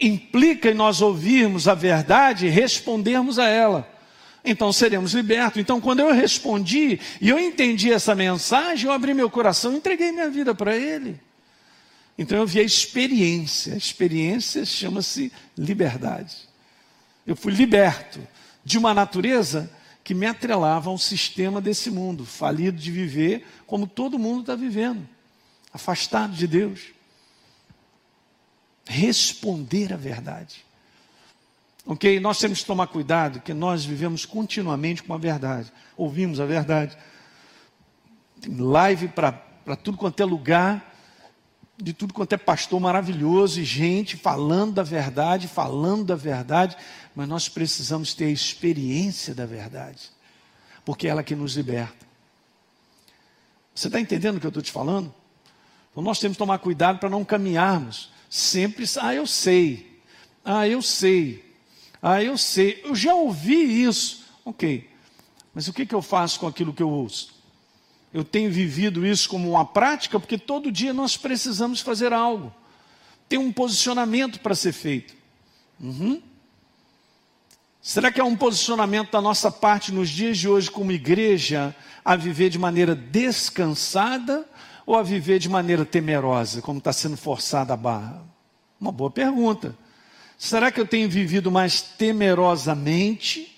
[0.00, 3.98] Implica em nós ouvirmos a verdade e respondermos a ela
[4.44, 5.60] então seremos libertos.
[5.60, 10.10] Então, quando eu respondi e eu entendi essa mensagem, eu abri meu coração e entreguei
[10.10, 11.20] minha vida para Ele.
[12.16, 13.74] Então, eu vi a experiência.
[13.74, 16.34] A experiência chama-se liberdade.
[17.26, 18.20] Eu fui liberto
[18.64, 19.70] de uma natureza
[20.02, 24.54] que me atrelava a um sistema desse mundo, falido de viver como todo mundo está
[24.54, 25.06] vivendo,
[25.72, 26.80] afastado de Deus.
[28.88, 30.64] Responder a verdade.
[31.84, 32.18] Ok?
[32.20, 35.70] Nós temos que tomar cuidado, que nós vivemos continuamente com a verdade.
[35.94, 36.96] Ouvimos a verdade.
[38.40, 40.94] Tem live para tudo quanto é lugar,
[41.76, 46.74] de tudo quanto é pastor maravilhoso e gente falando da verdade, falando da verdade,
[47.14, 50.10] mas nós precisamos ter a experiência da verdade,
[50.84, 52.06] porque é ela que nos liberta.
[53.74, 55.12] Você está entendendo o que eu estou te falando?
[55.92, 60.00] Então nós temos que tomar cuidado para não caminharmos sempre, ah, eu sei,
[60.44, 61.44] ah, eu sei.
[62.00, 64.24] Ah, eu sei, eu já ouvi isso.
[64.44, 64.88] Ok,
[65.52, 67.34] mas o que, que eu faço com aquilo que eu ouço?
[68.12, 72.54] Eu tenho vivido isso como uma prática, porque todo dia nós precisamos fazer algo.
[73.28, 75.14] Tem um posicionamento para ser feito.
[75.78, 76.22] Uhum.
[77.82, 82.16] Será que é um posicionamento da nossa parte nos dias de hoje, como igreja, a
[82.16, 84.46] viver de maneira descansada
[84.88, 88.22] ou a viver de maneira temerosa, como está sendo forçada a barra?
[88.80, 89.76] Uma boa pergunta.
[90.38, 93.54] Será que eu tenho vivido mais temerosamente?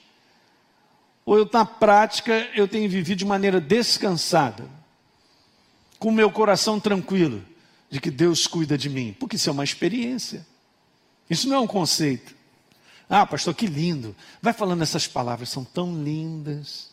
[1.25, 4.69] Ou eu, na prática, eu tenho vivido de maneira descansada?
[6.01, 7.45] Com o meu coração tranquilo,
[7.89, 9.15] de que Deus cuida de mim?
[9.17, 10.45] Porque isso é uma experiência.
[11.31, 12.35] Isso não é um conceito.
[13.09, 14.17] Ah, pastor, que lindo.
[14.43, 16.91] Vai falando essas palavras, são tão lindas.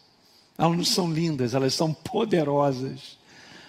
[0.56, 3.17] Elas não são lindas, elas são poderosas.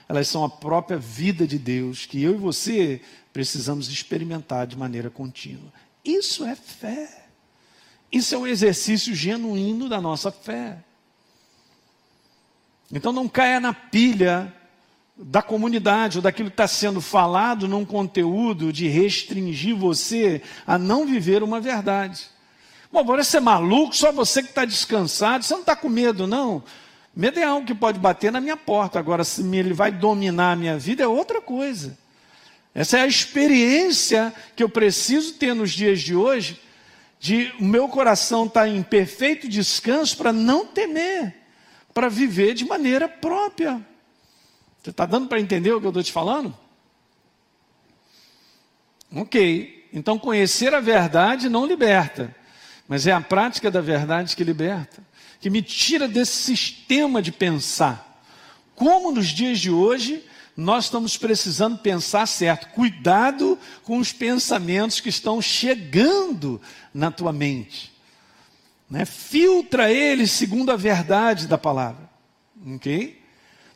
[0.08, 3.00] Elas são a própria vida de Deus que eu e você
[3.32, 5.70] precisamos experimentar de maneira contínua.
[6.04, 7.26] Isso é fé.
[8.10, 10.78] Isso é um exercício genuíno da nossa fé.
[12.90, 14.54] Então não caia na pilha
[15.14, 21.04] da comunidade ou daquilo que está sendo falado num conteúdo de restringir você a não
[21.04, 22.26] viver uma verdade.
[22.90, 26.26] Bom, agora você é maluco, só você que está descansado, você não está com medo,
[26.26, 26.62] não.
[27.14, 30.56] Medo é algo que pode bater na minha porta, agora se ele vai dominar a
[30.56, 31.98] minha vida é outra coisa.
[32.74, 36.60] Essa é a experiência que eu preciso ter nos dias de hoje,
[37.18, 41.34] de o meu coração estar tá em perfeito descanso para não temer,
[41.92, 43.84] para viver de maneira própria.
[44.80, 46.56] Você está dando para entender o que eu estou te falando?
[49.14, 52.34] Ok, então conhecer a verdade não liberta,
[52.86, 55.02] mas é a prática da verdade que liberta,
[55.40, 58.22] que me tira desse sistema de pensar.
[58.74, 60.24] Como nos dias de hoje
[60.58, 62.70] nós estamos precisando pensar certo.
[62.70, 66.60] Cuidado com os pensamentos que estão chegando
[66.92, 67.92] na tua mente.
[68.90, 69.04] Né?
[69.04, 72.10] Filtra eles segundo a verdade da palavra.
[72.74, 73.22] Ok?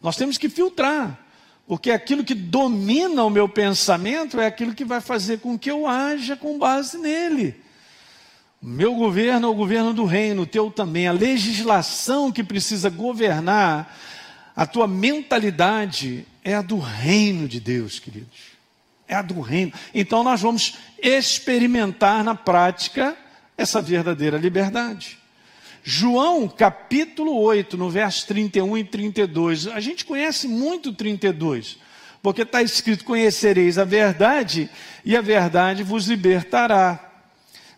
[0.02, 1.20] Nós temos que filtrar.
[1.68, 5.86] Porque aquilo que domina o meu pensamento é aquilo que vai fazer com que eu
[5.86, 7.61] haja com base nele.
[8.64, 11.08] Meu governo é o governo do reino, o teu também.
[11.08, 13.98] A legislação que precisa governar
[14.54, 18.52] a tua mentalidade é a do reino de Deus, queridos.
[19.08, 19.72] É a do reino.
[19.92, 23.16] Então nós vamos experimentar na prática
[23.58, 25.18] essa verdadeira liberdade.
[25.82, 29.66] João capítulo 8, no verso 31 e 32.
[29.66, 31.78] A gente conhece muito 32,
[32.22, 34.70] porque está escrito: Conhecereis a verdade,
[35.04, 37.11] e a verdade vos libertará.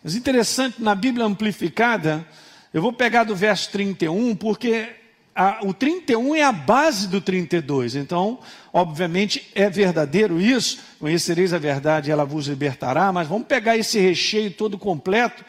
[0.05, 2.23] Mas interessante, na Bíblia amplificada,
[2.71, 4.87] eu vou pegar do verso 31, porque
[5.33, 7.95] a, o 31 é a base do 32.
[7.95, 8.37] Então,
[8.71, 10.77] obviamente, é verdadeiro isso.
[10.99, 13.11] Conhecereis a verdade, ela vos libertará.
[13.11, 15.43] Mas vamos pegar esse recheio todo completo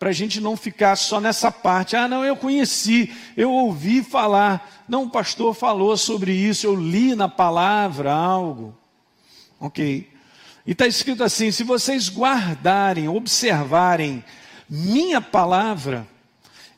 [0.00, 1.94] para a gente não ficar só nessa parte.
[1.94, 4.82] Ah, não, eu conheci, eu ouvi falar.
[4.88, 8.76] Não, o pastor falou sobre isso, eu li na palavra algo.
[9.60, 10.11] Ok.
[10.66, 14.24] E está escrito assim: se vocês guardarem, observarem
[14.68, 16.06] minha palavra,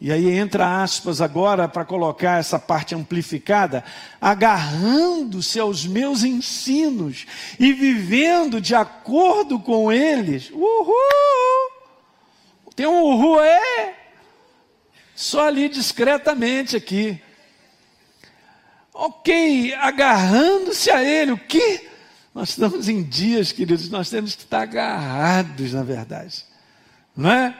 [0.00, 3.84] E aí entra aspas agora para colocar essa parte amplificada,
[4.20, 7.24] agarrando-se aos meus ensinos
[7.58, 10.50] e vivendo de acordo com eles.
[10.50, 10.94] Uhul!
[12.76, 13.38] Tem um uhul
[15.14, 17.20] só ali discretamente aqui.
[18.92, 21.93] Ok, agarrando-se a ele, o que?
[22.34, 26.44] Nós estamos em dias, queridos, nós temos que estar agarrados, na verdade.
[27.16, 27.56] Não é?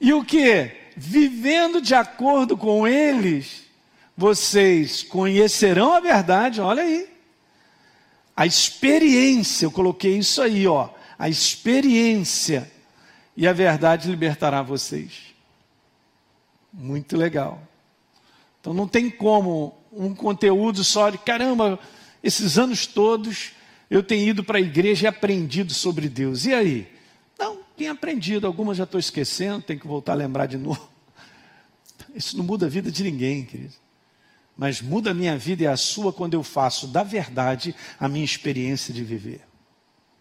[0.00, 0.82] E o que?
[0.96, 3.62] vivendo de acordo com eles,
[4.16, 7.08] vocês conhecerão a verdade, olha aí.
[8.36, 10.88] A experiência, eu coloquei isso aí, ó.
[11.18, 12.70] A experiência
[13.36, 15.34] e a verdade libertará vocês.
[16.72, 17.60] Muito legal.
[18.60, 21.78] Então não tem como um conteúdo só de caramba,
[22.22, 23.52] esses anos todos
[23.92, 26.46] eu tenho ido para a igreja e aprendido sobre Deus.
[26.46, 26.90] E aí?
[27.38, 30.88] Não, tenho aprendido, algumas já estou esquecendo, tenho que voltar a lembrar de novo.
[32.14, 33.74] Isso não muda a vida de ninguém, querido.
[34.56, 38.24] Mas muda a minha vida e a sua quando eu faço da verdade a minha
[38.24, 39.42] experiência de viver.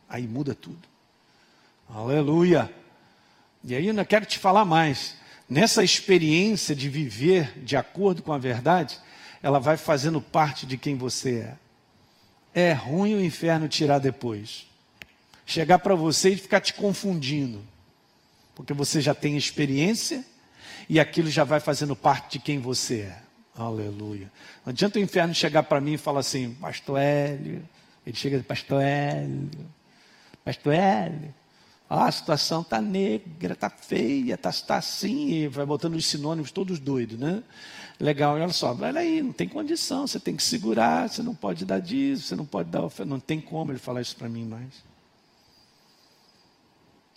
[0.10, 0.82] Aí muda tudo.
[1.90, 2.70] Aleluia.
[3.64, 5.16] E aí eu não quero te falar mais.
[5.48, 9.00] Nessa experiência de viver de acordo com a verdade,
[9.42, 11.71] ela vai fazendo parte de quem você é.
[12.54, 14.70] É ruim o inferno tirar depois
[15.52, 17.62] chegar para você e ficar te confundindo,
[18.56, 20.24] porque você já tem experiência
[20.88, 23.18] e aquilo já vai fazendo parte de quem você é.
[23.56, 24.32] Aleluia.
[24.66, 27.68] Não adianta o inferno chegar para mim e falar assim, Pastor Hélio.
[28.08, 29.50] Ele chega, Pastor Hélio,
[30.44, 31.34] Pastor Hélio,
[31.94, 36.80] ah, a situação está negra, está feia, está tá assim, vai botando os sinônimos todos
[36.80, 37.44] doidos, né?
[38.00, 41.66] Legal, olha só, olha aí, não tem condição, você tem que segurar, você não pode
[41.66, 44.46] dar disso, você não pode dar oferta, não tem como ele falar isso para mim
[44.46, 44.72] mais.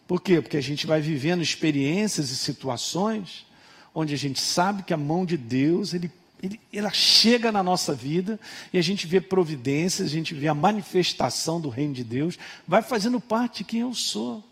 [0.09, 0.43] Por quê?
[0.43, 3.47] Porque a gente vai vivendo experiências e situações
[3.95, 6.11] onde a gente sabe que a mão de Deus, ele,
[6.43, 8.41] ele, ela chega na nossa vida
[8.73, 12.83] e a gente vê providências, a gente vê a manifestação do reino de Deus, vai
[12.83, 14.43] fazendo parte de quem eu sou.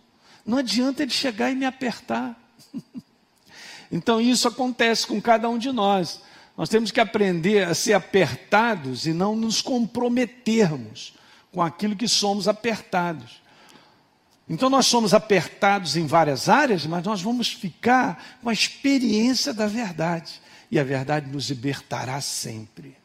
[0.45, 2.37] Não adianta ele chegar e me apertar.
[3.91, 6.21] então isso acontece com cada um de nós.
[6.57, 11.15] Nós temos que aprender a ser apertados e não nos comprometermos
[11.53, 13.43] com aquilo que somos apertados.
[14.49, 19.67] Então nós somos apertados em várias áreas, mas nós vamos ficar com a experiência da
[19.67, 20.41] verdade.
[20.71, 22.97] E a verdade nos libertará sempre.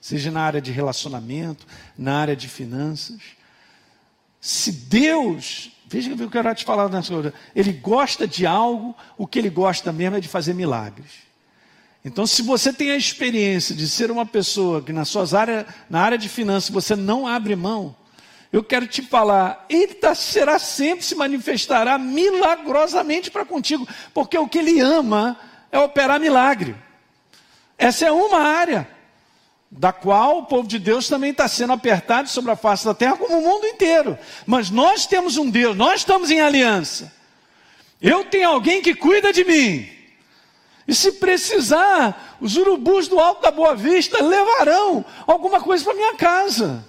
[0.00, 3.20] Seja na área de relacionamento, na área de finanças.
[4.40, 9.26] Se Deus, veja que eu quero te falar nessa coisa, Ele gosta de algo, o
[9.26, 11.28] que Ele gosta mesmo é de fazer milagres.
[12.04, 16.00] Então, se você tem a experiência de ser uma pessoa que nas suas áreas, na
[16.00, 17.94] área de finanças você não abre mão,
[18.52, 24.48] eu quero te falar, ele tá, será sempre, se manifestará milagrosamente para contigo, porque o
[24.48, 25.36] que ele ama
[25.72, 26.76] é operar milagre.
[27.76, 28.88] Essa é uma área
[29.70, 33.16] da qual o povo de Deus também está sendo apertado sobre a face da terra,
[33.16, 34.18] como o mundo inteiro.
[34.44, 37.12] Mas nós temos um Deus, nós estamos em aliança.
[38.02, 39.88] Eu tenho alguém que cuida de mim.
[40.88, 46.16] E se precisar, os urubus do alto da Boa Vista levarão alguma coisa para minha
[46.16, 46.84] casa.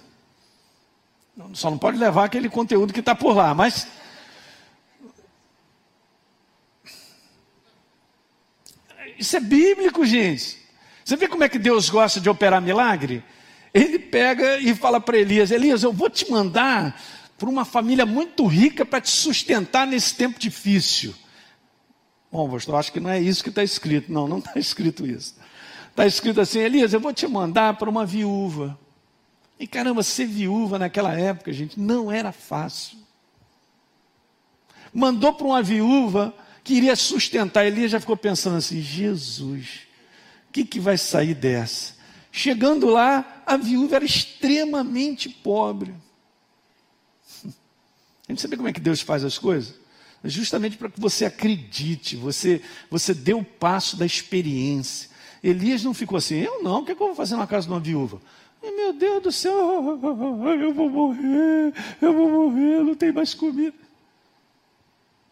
[1.54, 3.86] Só não pode levar aquele conteúdo que está por lá, mas.
[9.16, 10.61] Isso é bíblico, gente.
[11.12, 13.22] Você vê como é que Deus gosta de operar milagre?
[13.74, 16.98] Ele pega e fala para Elias: Elias, eu vou te mandar
[17.36, 21.14] para uma família muito rica para te sustentar nesse tempo difícil.
[22.32, 24.10] Bom, pastor, acho que não é isso que está escrito.
[24.10, 25.36] Não, não está escrito isso.
[25.90, 28.78] Está escrito assim: Elias, eu vou te mandar para uma viúva.
[29.60, 32.96] E caramba, ser viúva naquela época, gente, não era fácil.
[34.94, 37.66] Mandou para uma viúva que iria sustentar.
[37.66, 39.91] Elias já ficou pensando assim: Jesus,
[40.52, 41.94] que, que vai sair dessa?
[42.30, 45.94] Chegando lá, a viúva era extremamente pobre.
[47.44, 49.74] A gente sabe como é que Deus faz as coisas?
[50.24, 55.10] Justamente para que você acredite, você, você dê o passo da experiência.
[55.42, 57.66] Elias não ficou assim, eu não, o que, é que eu vou fazer na casa
[57.66, 58.20] de uma viúva?
[58.62, 63.74] Meu Deus do céu, eu vou morrer, eu vou morrer, não tem mais comida.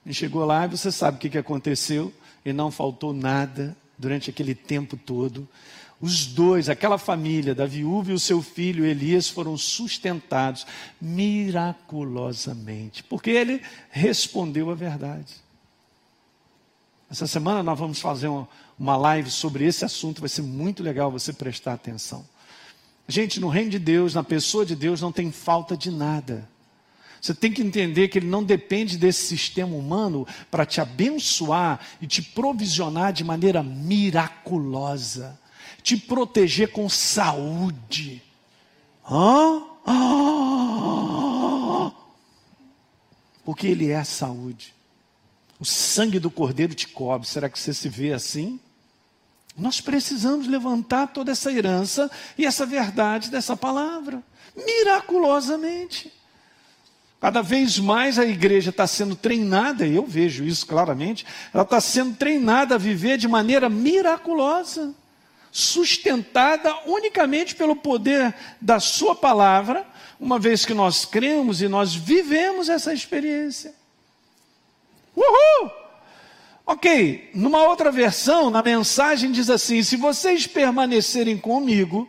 [0.05, 2.13] E chegou lá e você sabe o que aconteceu,
[2.45, 5.47] e não faltou nada durante aquele tempo todo.
[6.01, 10.67] Os dois, aquela família, da viúva e o seu filho Elias, foram sustentados
[10.99, 15.35] miraculosamente, porque ele respondeu a verdade.
[17.11, 18.31] Essa semana nós vamos fazer
[18.79, 22.25] uma live sobre esse assunto, vai ser muito legal você prestar atenção.
[23.07, 26.49] Gente, no reino de Deus, na pessoa de Deus, não tem falta de nada.
[27.21, 32.07] Você tem que entender que ele não depende desse sistema humano para te abençoar e
[32.07, 35.39] te provisionar de maneira miraculosa,
[35.83, 38.23] te proteger com saúde.
[39.09, 39.63] Hã?
[43.45, 44.75] Porque ele é a saúde.
[45.59, 47.29] O sangue do cordeiro te cobre.
[47.29, 48.59] Será que você se vê assim?
[49.59, 54.23] Nós precisamos levantar toda essa herança e essa verdade dessa palavra,
[54.57, 56.11] miraculosamente.
[57.21, 61.79] Cada vez mais a igreja está sendo treinada, e eu vejo isso claramente, ela está
[61.79, 64.95] sendo treinada a viver de maneira miraculosa,
[65.53, 69.85] sustentada unicamente pelo poder da Sua palavra,
[70.19, 73.75] uma vez que nós cremos e nós vivemos essa experiência.
[75.15, 75.71] Uhul!
[76.65, 82.09] Ok, numa outra versão, na mensagem diz assim: se vocês permanecerem comigo,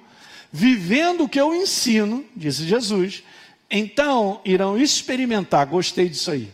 [0.51, 3.23] vivendo o que eu ensino, disse Jesus,
[3.71, 6.51] então irão experimentar, gostei disso aí,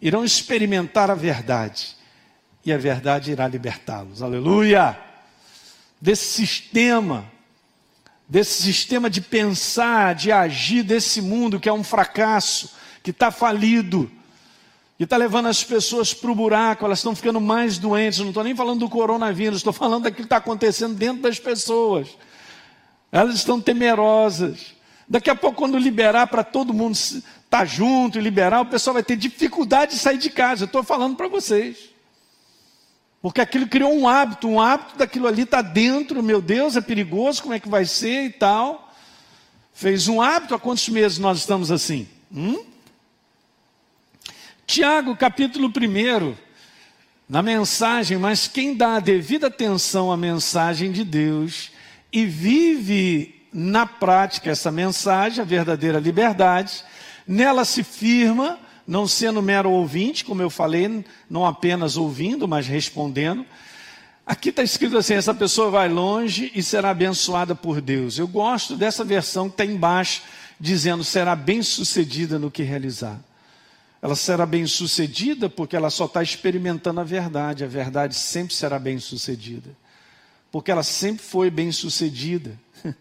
[0.00, 1.96] irão experimentar a verdade,
[2.64, 4.22] e a verdade irá libertá-los.
[4.22, 4.98] Aleluia!
[6.00, 7.24] Desse sistema,
[8.28, 14.10] desse sistema de pensar, de agir desse mundo que é um fracasso, que está falido
[15.02, 18.20] que está levando as pessoas para o buraco, elas estão ficando mais doentes.
[18.20, 22.06] Não estou nem falando do coronavírus, estou falando daquilo que está acontecendo dentro das pessoas.
[23.10, 24.74] Elas estão temerosas.
[25.12, 28.94] Daqui a pouco, quando liberar para todo mundo estar tá junto e liberar, o pessoal
[28.94, 30.62] vai ter dificuldade de sair de casa.
[30.62, 31.90] Eu estou falando para vocês.
[33.20, 37.42] Porque aquilo criou um hábito, um hábito daquilo ali está dentro, meu Deus, é perigoso,
[37.42, 38.90] como é que vai ser e tal.
[39.74, 42.08] Fez um hábito, há quantos meses nós estamos assim?
[42.34, 42.64] Hum?
[44.66, 46.34] Tiago, capítulo 1,
[47.28, 51.70] na mensagem, mas quem dá a devida atenção à mensagem de Deus
[52.10, 56.84] e vive na prática essa mensagem, a verdadeira liberdade,
[57.26, 63.44] nela se firma, não sendo mero ouvinte, como eu falei, não apenas ouvindo, mas respondendo.
[64.24, 68.18] Aqui está escrito assim: essa pessoa vai longe e será abençoada por Deus.
[68.18, 70.22] Eu gosto dessa versão que está embaixo,
[70.58, 73.18] dizendo será bem sucedida no que realizar.
[74.00, 77.62] Ela será bem sucedida porque ela só está experimentando a verdade.
[77.62, 79.70] A verdade sempre será bem sucedida.
[80.50, 82.58] Porque ela sempre foi bem sucedida.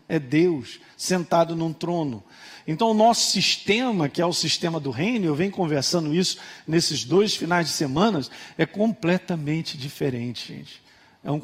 [0.07, 2.23] É Deus sentado num trono.
[2.67, 7.03] Então, o nosso sistema, que é o sistema do reino, eu venho conversando isso nesses
[7.03, 8.21] dois finais de semana,
[8.57, 10.81] é completamente diferente, gente.
[11.23, 11.41] É um,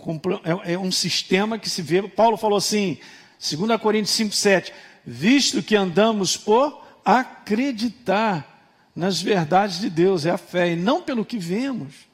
[0.65, 2.01] é, é um sistema que se vê.
[2.03, 2.97] Paulo falou assim,
[3.39, 4.73] 2 Coríntios 5, 7,
[5.05, 8.55] visto que andamos por acreditar
[8.95, 12.06] nas verdades de Deus, é a fé, e não pelo que vemos.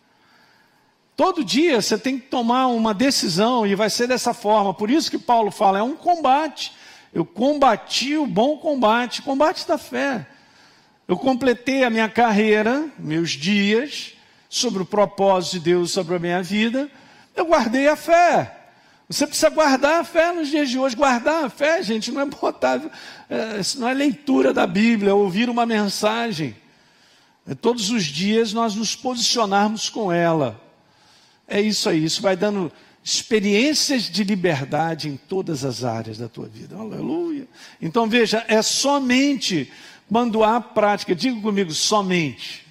[1.15, 4.73] Todo dia você tem que tomar uma decisão e vai ser dessa forma.
[4.73, 6.73] Por isso que Paulo fala, é um combate.
[7.13, 10.25] Eu combati o bom combate, combate da fé.
[11.07, 14.13] Eu completei a minha carreira, meus dias,
[14.49, 16.89] sobre o propósito de Deus sobre a minha vida.
[17.35, 18.59] Eu guardei a fé.
[19.07, 20.95] Você precisa guardar a fé nos dias de hoje.
[20.95, 22.81] Guardar a fé, gente, não é botar,
[23.29, 26.55] é, não é leitura da Bíblia, é ouvir uma mensagem.
[27.47, 30.59] É todos os dias nós nos posicionarmos com ela.
[31.53, 32.71] É isso aí, isso vai dando
[33.03, 36.75] experiências de liberdade em todas as áreas da tua vida.
[36.75, 37.47] Aleluia.
[37.79, 39.71] Então veja, é somente
[40.09, 42.65] quando há prática, diga comigo, somente.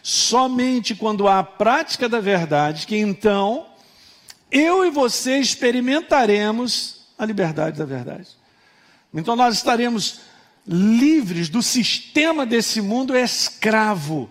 [0.00, 3.66] Somente quando há prática da verdade, que então
[4.48, 8.28] eu e você experimentaremos a liberdade da verdade.
[9.12, 10.20] Então nós estaremos
[10.64, 14.30] livres do sistema desse mundo escravo.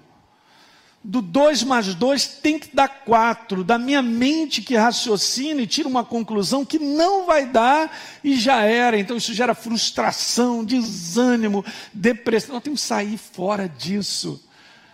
[1.04, 3.64] Do 2 mais 2 tem que dar 4.
[3.64, 7.94] Da minha mente que raciocina e tira uma conclusão que não vai dar
[8.24, 8.98] e já era.
[8.98, 12.56] Então isso gera frustração, desânimo, depressão.
[12.56, 14.42] Nós temos que sair fora disso.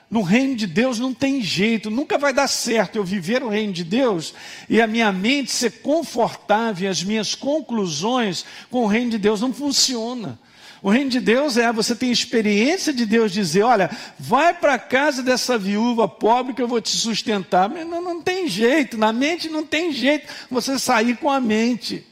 [0.10, 3.72] No reino de Deus não tem jeito, nunca vai dar certo eu viver o reino
[3.72, 4.34] de Deus
[4.68, 9.53] e a minha mente ser confortável, as minhas conclusões com o reino de Deus não
[9.53, 10.39] funciona.
[10.82, 14.80] O reino de Deus é você tem experiência de Deus dizer: olha, vai para a
[14.80, 17.67] casa dessa viúva pobre que eu vou te sustentar.
[17.69, 22.05] Mas não, não tem jeito, na mente não tem jeito você sair com a mente,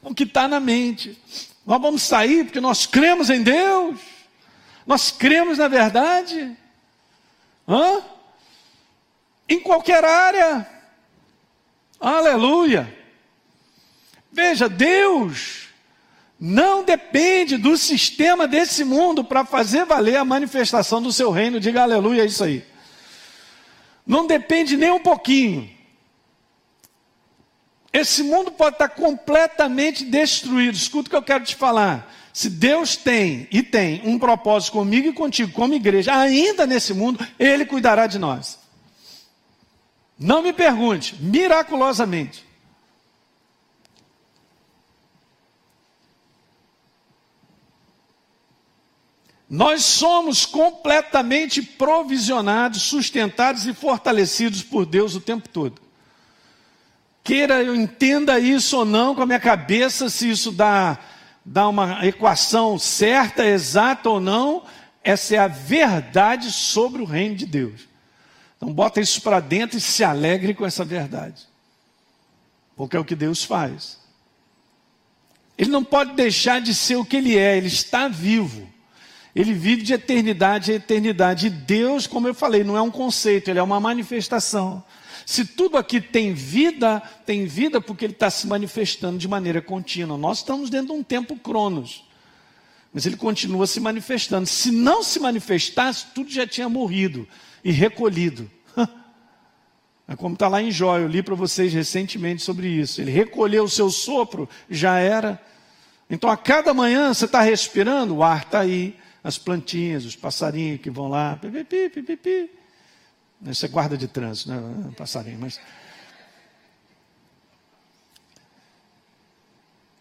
[0.00, 1.20] o que está na mente.
[1.66, 3.98] Nós vamos sair porque nós cremos em Deus,
[4.86, 6.56] nós cremos na verdade.
[7.68, 8.02] Hã?
[9.48, 10.68] Em qualquer área.
[12.00, 12.96] Aleluia.
[14.32, 15.61] Veja, Deus
[16.44, 21.60] não depende do sistema desse mundo para fazer valer a manifestação do seu reino.
[21.60, 22.64] Diga aleluia, é isso aí.
[24.04, 25.70] Não depende nem um pouquinho.
[27.92, 30.74] Esse mundo pode estar completamente destruído.
[30.74, 32.12] Escuta o que eu quero te falar.
[32.32, 37.24] Se Deus tem e tem um propósito comigo e contigo, como igreja, ainda nesse mundo,
[37.38, 38.58] Ele cuidará de nós.
[40.18, 42.44] Não me pergunte, miraculosamente.
[49.52, 55.78] Nós somos completamente provisionados, sustentados e fortalecidos por Deus o tempo todo.
[57.22, 60.98] Queira eu entenda isso ou não com a minha cabeça, se isso dá,
[61.44, 64.64] dá uma equação certa, exata ou não,
[65.04, 67.86] essa é a verdade sobre o reino de Deus.
[68.56, 71.46] Então bota isso para dentro e se alegre com essa verdade.
[72.74, 73.98] Porque é o que Deus faz.
[75.58, 78.71] Ele não pode deixar de ser o que ele é, ele está vivo.
[79.34, 81.46] Ele vive de eternidade a eternidade.
[81.46, 84.84] E Deus, como eu falei, não é um conceito, ele é uma manifestação.
[85.24, 90.18] Se tudo aqui tem vida, tem vida porque ele está se manifestando de maneira contínua.
[90.18, 92.04] Nós estamos dentro de um tempo cronos.
[92.92, 94.46] Mas ele continua se manifestando.
[94.46, 97.26] Se não se manifestasse, tudo já tinha morrido
[97.64, 98.50] e recolhido.
[100.08, 103.00] É como está lá em Jó, eu li para vocês recentemente sobre isso.
[103.00, 105.40] Ele recolheu o seu sopro, já era.
[106.10, 110.80] Então a cada manhã você está respirando, o ar está aí, as plantinhas, os passarinhos
[110.80, 112.50] que vão lá, pipipi, pipipi.
[113.46, 114.92] Isso é guarda de trânsito, né?
[114.96, 115.60] Passarinho, mas.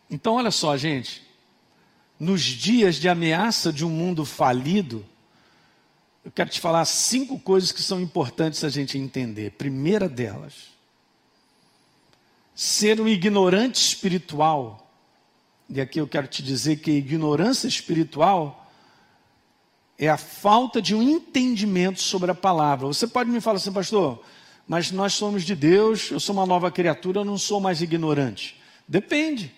[0.09, 1.29] Então, olha só, gente.
[2.19, 5.03] Nos dias de ameaça de um mundo falido,
[6.23, 9.51] eu quero te falar cinco coisas que são importantes a gente entender.
[9.51, 10.69] Primeira delas,
[12.53, 14.87] ser um ignorante espiritual.
[15.67, 18.60] E aqui eu quero te dizer que ignorância espiritual
[20.01, 22.87] é a falta de um entendimento sobre a palavra.
[22.87, 24.19] Você pode me falar assim, pastor,
[24.67, 28.59] mas nós somos de Deus, eu sou uma nova criatura, eu não sou mais ignorante.
[28.87, 29.53] Depende.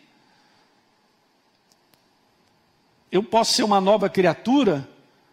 [3.09, 4.87] Eu posso ser uma nova criatura,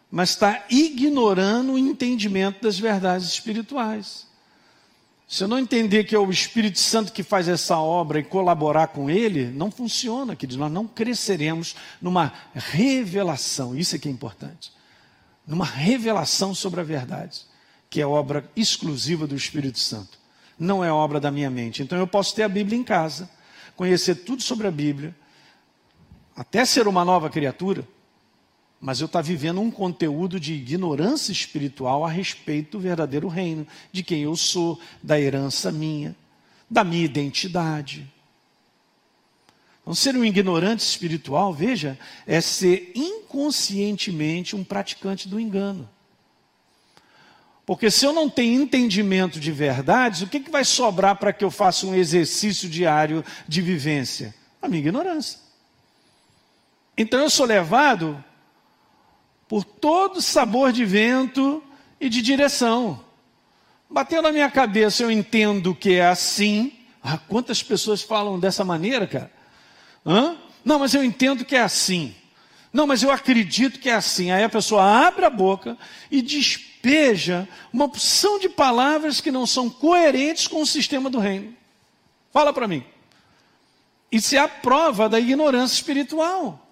[0.09, 4.29] mas está ignorando o entendimento das verdades espirituais.
[5.27, 8.89] Se eu não entender que é o Espírito Santo que faz essa obra e colaborar
[8.89, 10.57] com ele, não funciona, queridos.
[10.57, 13.77] Nós não cresceremos numa revelação.
[13.77, 14.79] Isso é que é importante
[15.51, 17.40] numa revelação sobre a verdade,
[17.90, 20.16] que é obra exclusiva do Espírito Santo.
[20.57, 21.82] Não é obra da minha mente.
[21.82, 23.28] Então eu posso ter a Bíblia em casa,
[23.74, 25.12] conhecer tudo sobre a Bíblia,
[26.36, 27.86] até ser uma nova criatura,
[28.80, 33.66] mas eu estou tá vivendo um conteúdo de ignorância espiritual a respeito do verdadeiro reino,
[33.90, 36.14] de quem eu sou, da herança minha,
[36.70, 38.09] da minha identidade.
[39.91, 45.91] Então, ser um ignorante espiritual, veja, é ser inconscientemente um praticante do engano.
[47.66, 51.45] Porque se eu não tenho entendimento de verdades, o que, que vai sobrar para que
[51.45, 54.32] eu faça um exercício diário de vivência?
[54.62, 55.41] A minha ignorância.
[56.97, 58.24] Então eu sou levado
[59.49, 61.61] por todo sabor de vento
[62.01, 63.05] e de direção.
[63.91, 66.74] Bateu na minha cabeça, eu entendo que é assim.
[67.03, 69.39] Ah, quantas pessoas falam dessa maneira, cara?
[70.05, 70.36] Hã?
[70.64, 72.14] Não, mas eu entendo que é assim.
[72.72, 74.30] Não, mas eu acredito que é assim.
[74.30, 75.76] Aí a pessoa abre a boca
[76.11, 81.55] e despeja uma opção de palavras que não são coerentes com o sistema do reino.
[82.32, 82.84] Fala para mim.
[84.11, 86.66] Isso é a prova da ignorância espiritual.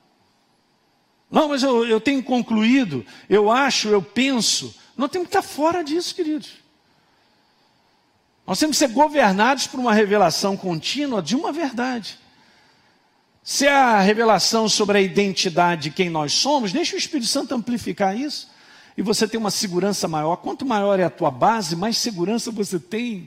[1.30, 4.74] Não, mas eu, eu tenho concluído, eu acho, eu penso.
[4.96, 6.52] Nós temos que estar fora disso, queridos.
[8.46, 12.18] Nós temos que ser governados por uma revelação contínua de uma verdade.
[13.48, 17.54] Se é a revelação sobre a identidade de quem nós somos, deixa o Espírito Santo
[17.54, 18.50] amplificar isso.
[18.94, 20.36] E você tem uma segurança maior.
[20.36, 23.26] Quanto maior é a tua base, mais segurança você tem.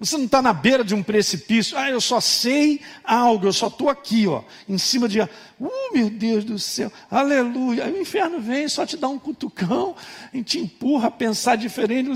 [0.00, 1.76] Você não está na beira de um precipício.
[1.76, 5.20] Ah, eu só sei algo, eu só estou aqui, ó, em cima de.
[5.20, 7.84] Uh, meu Deus do céu, aleluia.
[7.84, 9.94] Aí o inferno vem, só te dá um cutucão
[10.32, 12.08] e te empurra a pensar diferente.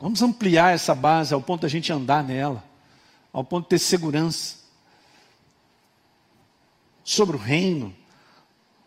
[0.00, 2.69] Vamos ampliar essa base ao ponto da gente andar nela
[3.32, 4.56] ao ponto de ter segurança
[7.04, 7.94] sobre o reino,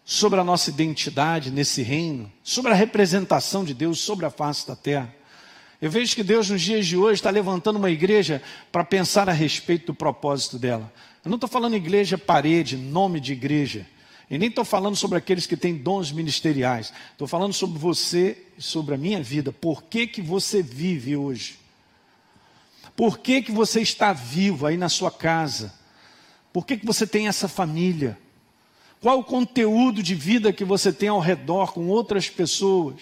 [0.05, 4.75] sobre a nossa identidade nesse reino, sobre a representação de Deus sobre a face da
[4.75, 5.13] terra.
[5.81, 8.41] Eu vejo que Deus, nos dias de hoje, está levantando uma igreja
[8.71, 10.91] para pensar a respeito do propósito dela.
[11.23, 13.85] Eu não estou falando igreja parede, nome de igreja.
[14.29, 16.93] E nem estou falando sobre aqueles que têm dons ministeriais.
[17.11, 19.51] Estou falando sobre você sobre a minha vida.
[19.51, 21.59] Por que, que você vive hoje?
[22.95, 25.73] Por que, que você está vivo aí na sua casa?
[26.51, 28.17] Por que, que você tem essa família?
[29.01, 32.95] Qual o conteúdo de vida que você tem ao redor com outras pessoas?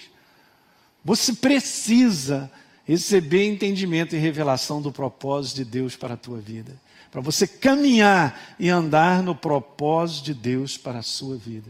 [1.04, 2.52] Você precisa
[2.86, 6.80] receber entendimento e revelação do propósito de Deus para a tua vida.
[7.12, 11.70] Para você caminhar e andar no propósito de Deus para a sua vida.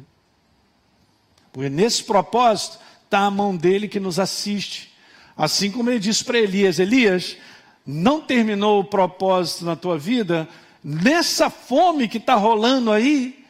[1.51, 4.93] Porque nesse propósito está a mão dele que nos assiste.
[5.35, 7.35] Assim como ele disse para Elias: Elias,
[7.85, 10.47] não terminou o propósito na tua vida,
[10.83, 13.43] nessa fome que está rolando aí,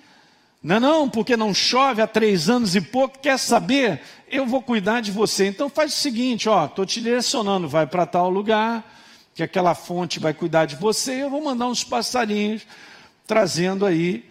[0.64, 4.02] não, é não, porque não chove há três anos e pouco, quer saber?
[4.30, 5.48] Eu vou cuidar de você.
[5.48, 8.86] Então faz o seguinte, ó, estou te direcionando, vai para tal lugar,
[9.34, 12.64] que aquela fonte vai cuidar de você, eu vou mandar uns passarinhos
[13.26, 14.30] trazendo aí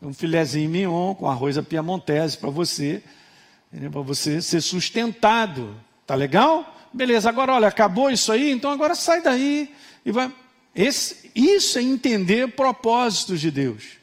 [0.00, 3.02] um filézinho mignon com arroz a piamontese para você,
[3.90, 5.74] para você ser sustentado.
[6.06, 6.75] Tá legal?
[6.92, 9.74] Beleza, agora olha, acabou isso aí, então agora sai daí
[10.04, 10.32] e vai.
[10.74, 13.96] Esse, isso é entender propósitos de Deus.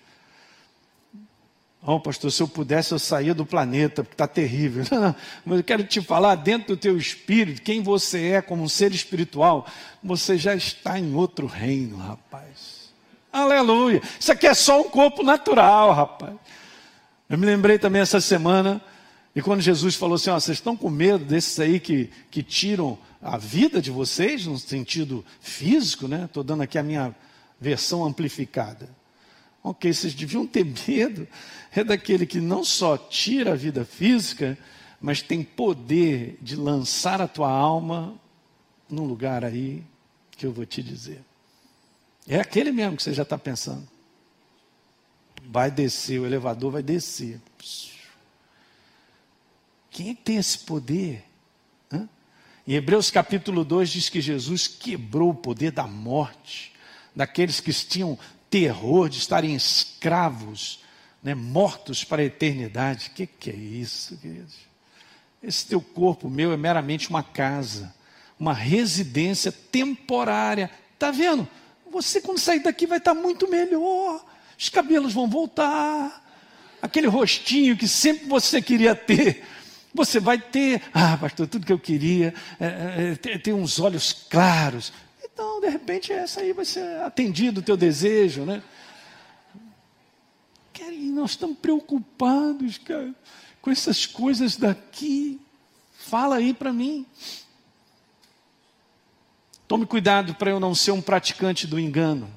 [1.86, 4.86] Oh, pastor, se eu pudesse, eu saía do planeta, porque está terrível.
[5.46, 8.94] Mas eu quero te falar, dentro do teu espírito, quem você é como um ser
[8.94, 9.68] espiritual,
[10.02, 12.94] você já está em outro reino, rapaz.
[13.34, 14.02] Aleluia.
[14.18, 16.34] Isso aqui é só um corpo natural, rapaz.
[17.30, 18.82] Eu me lembrei também essa semana,
[19.36, 22.98] e quando Jesus falou assim: ó, vocês estão com medo desses aí que, que tiram
[23.22, 26.26] a vida de vocês, no sentido físico, né?
[26.26, 27.16] Estou dando aqui a minha
[27.60, 28.90] versão amplificada.
[29.64, 31.28] Ok, vocês deviam ter medo
[31.72, 34.58] é daquele que não só tira a vida física,
[35.02, 38.16] mas tem poder de lançar a tua alma
[38.90, 39.84] num lugar aí
[40.32, 41.22] que eu vou te dizer.
[42.28, 43.88] É aquele mesmo que você já está pensando.
[45.46, 47.42] Vai descer, o elevador vai descer.
[49.94, 51.24] Quem é que tem esse poder?
[51.92, 52.10] Hã?
[52.68, 56.74] Em Hebreus capítulo 2 diz que Jesus quebrou o poder da morte,
[57.16, 58.18] daqueles que tinham
[58.50, 60.80] terror de estarem escravos,
[61.22, 63.10] né, mortos para a eternidade.
[63.10, 64.56] O que, que é isso, queridos?
[65.44, 67.94] Esse teu corpo meu é meramente uma casa,
[68.40, 70.72] uma residência temporária.
[70.96, 71.48] Está vendo?
[71.92, 74.26] Você, quando sair daqui, vai estar muito melhor.
[74.58, 76.22] Os cabelos vão voltar.
[76.82, 79.44] Aquele rostinho que sempre você queria ter,
[79.94, 80.82] você vai ter.
[80.94, 84.92] Ah, pastor, tudo que eu queria é, é, é ter, uns olhos claros.
[85.24, 88.62] Então, de repente, essa aí vai ser atendido o teu desejo, né?
[91.14, 93.14] nós estamos preocupados, cara,
[93.62, 95.40] com essas coisas daqui.
[95.94, 97.06] Fala aí para mim.
[99.68, 102.30] Tome cuidado para eu não ser um praticante do engano.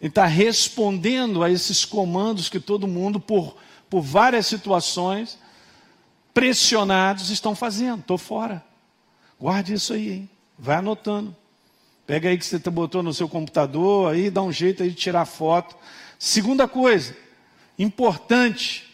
[0.00, 3.56] E está respondendo a esses comandos que todo mundo, por,
[3.88, 5.36] por várias situações,
[6.40, 8.00] pressionados, estão fazendo.
[8.00, 8.64] Estou fora.
[9.38, 10.30] Guarde isso aí, hein?
[10.58, 11.36] Vai anotando.
[12.06, 15.26] Pega aí que você botou no seu computador, aí dá um jeito aí de tirar
[15.26, 15.76] foto.
[16.18, 17.14] Segunda coisa,
[17.78, 18.90] importante,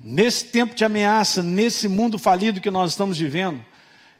[0.00, 3.64] nesse tempo de ameaça, nesse mundo falido que nós estamos vivendo,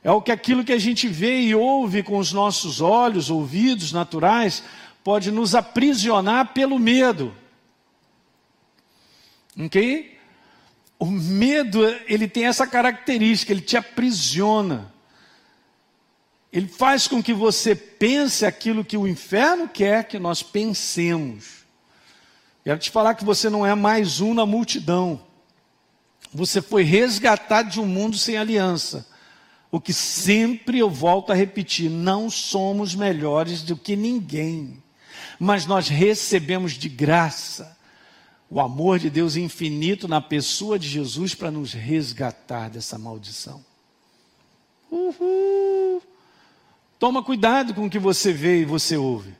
[0.02, 3.92] é o que aquilo que a gente vê e ouve com os nossos olhos, ouvidos
[3.92, 4.64] naturais,
[5.04, 7.32] pode nos aprisionar pelo medo.
[9.56, 10.15] Ok?
[10.98, 14.92] O medo, ele tem essa característica, ele te aprisiona.
[16.52, 21.66] Ele faz com que você pense aquilo que o inferno quer que nós pensemos.
[22.64, 25.20] Quero te falar que você não é mais um na multidão.
[26.32, 29.06] Você foi resgatado de um mundo sem aliança.
[29.70, 34.82] O que sempre eu volto a repetir: não somos melhores do que ninguém,
[35.38, 37.75] mas nós recebemos de graça
[38.48, 43.64] o amor de Deus infinito na pessoa de Jesus para nos resgatar dessa maldição.
[44.90, 46.02] Uhul.
[46.98, 49.34] Toma cuidado com o que você vê e você ouve.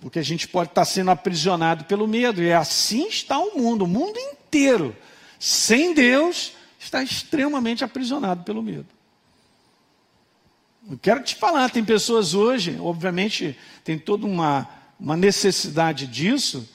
[0.00, 2.42] Porque a gente pode estar sendo aprisionado pelo medo.
[2.42, 4.94] E assim está o mundo, o mundo inteiro.
[5.38, 8.86] Sem Deus, está extremamente aprisionado pelo medo.
[10.90, 14.68] Eu quero te falar, tem pessoas hoje, obviamente, tem toda uma,
[14.98, 16.68] uma necessidade disso,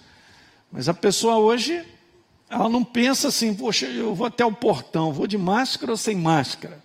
[0.71, 1.85] mas a pessoa hoje,
[2.49, 6.15] ela não pensa assim, poxa, eu vou até o portão, vou de máscara ou sem
[6.15, 6.83] máscara?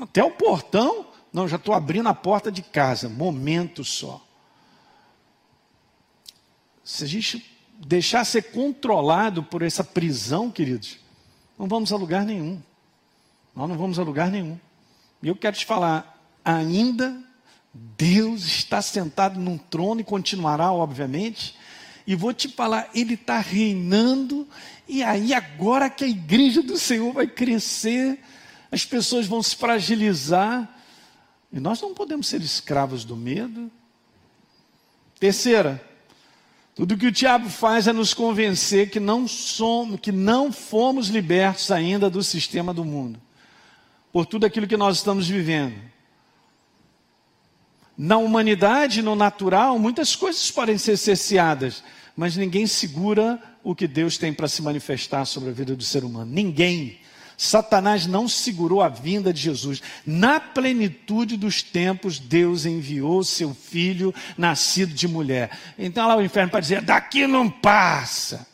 [0.00, 4.24] Até o portão, não, já estou abrindo a porta de casa, momento só.
[6.84, 10.98] Se a gente deixar ser controlado por essa prisão, queridos,
[11.58, 12.60] não vamos a lugar nenhum.
[13.54, 14.58] Nós não vamos a lugar nenhum.
[15.22, 17.22] E eu quero te falar, ainda
[17.72, 21.56] Deus está sentado num trono e continuará, obviamente.
[22.06, 24.48] E vou te falar, Ele está reinando,
[24.88, 28.18] e aí agora que a igreja do Senhor vai crescer,
[28.72, 30.68] as pessoas vão se fragilizar,
[31.52, 33.70] e nós não podemos ser escravos do medo.
[35.20, 35.84] Terceira,
[36.74, 41.70] tudo que o diabo faz é nos convencer que não somos, que não fomos libertos
[41.70, 43.20] ainda do sistema do mundo.
[44.12, 45.89] por tudo aquilo que nós estamos vivendo.
[48.02, 51.84] Na humanidade, no natural, muitas coisas podem ser cerceadas,
[52.16, 56.02] mas ninguém segura o que Deus tem para se manifestar sobre a vida do ser
[56.02, 56.32] humano.
[56.32, 56.98] Ninguém.
[57.36, 59.82] Satanás não segurou a vinda de Jesus.
[60.06, 65.50] Na plenitude dos tempos, Deus enviou seu filho nascido de mulher.
[65.78, 68.48] Então lá o inferno para dizer: daqui não passa.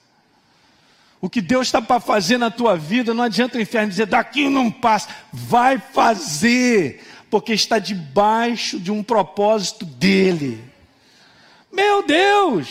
[1.21, 4.49] O que Deus está para fazer na tua vida, não adianta o inferno dizer: daqui
[4.49, 5.09] não passa.
[5.33, 10.63] Vai fazer, porque está debaixo de um propósito dele.
[11.73, 12.69] Meu Deus!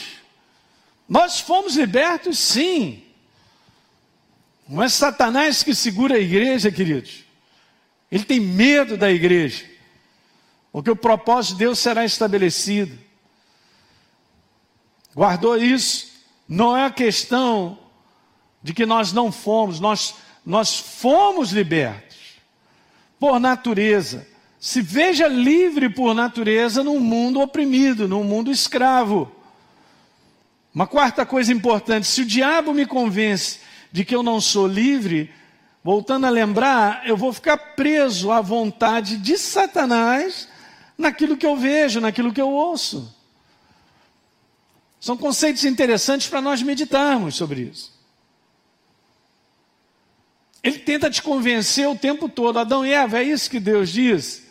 [1.07, 3.03] Nós fomos libertos, sim.
[4.67, 7.23] Não é Satanás que segura a igreja, queridos.
[8.11, 9.65] Ele tem medo da igreja.
[10.71, 12.97] Porque o propósito de Deus será estabelecido.
[15.15, 16.11] Guardou isso?
[16.47, 17.79] Não é a questão
[18.61, 22.17] de que nós não fomos, nós, nós fomos libertos
[23.19, 24.27] por natureza.
[24.65, 29.31] Se veja livre por natureza num mundo oprimido, num mundo escravo.
[30.73, 33.59] Uma quarta coisa importante: se o diabo me convence
[33.91, 35.31] de que eu não sou livre,
[35.83, 40.49] voltando a lembrar, eu vou ficar preso à vontade de Satanás
[40.97, 43.15] naquilo que eu vejo, naquilo que eu ouço.
[44.99, 47.93] São conceitos interessantes para nós meditarmos sobre isso.
[50.63, 52.57] Ele tenta te convencer o tempo todo.
[52.57, 54.44] Adão e Eva, é isso que Deus diz?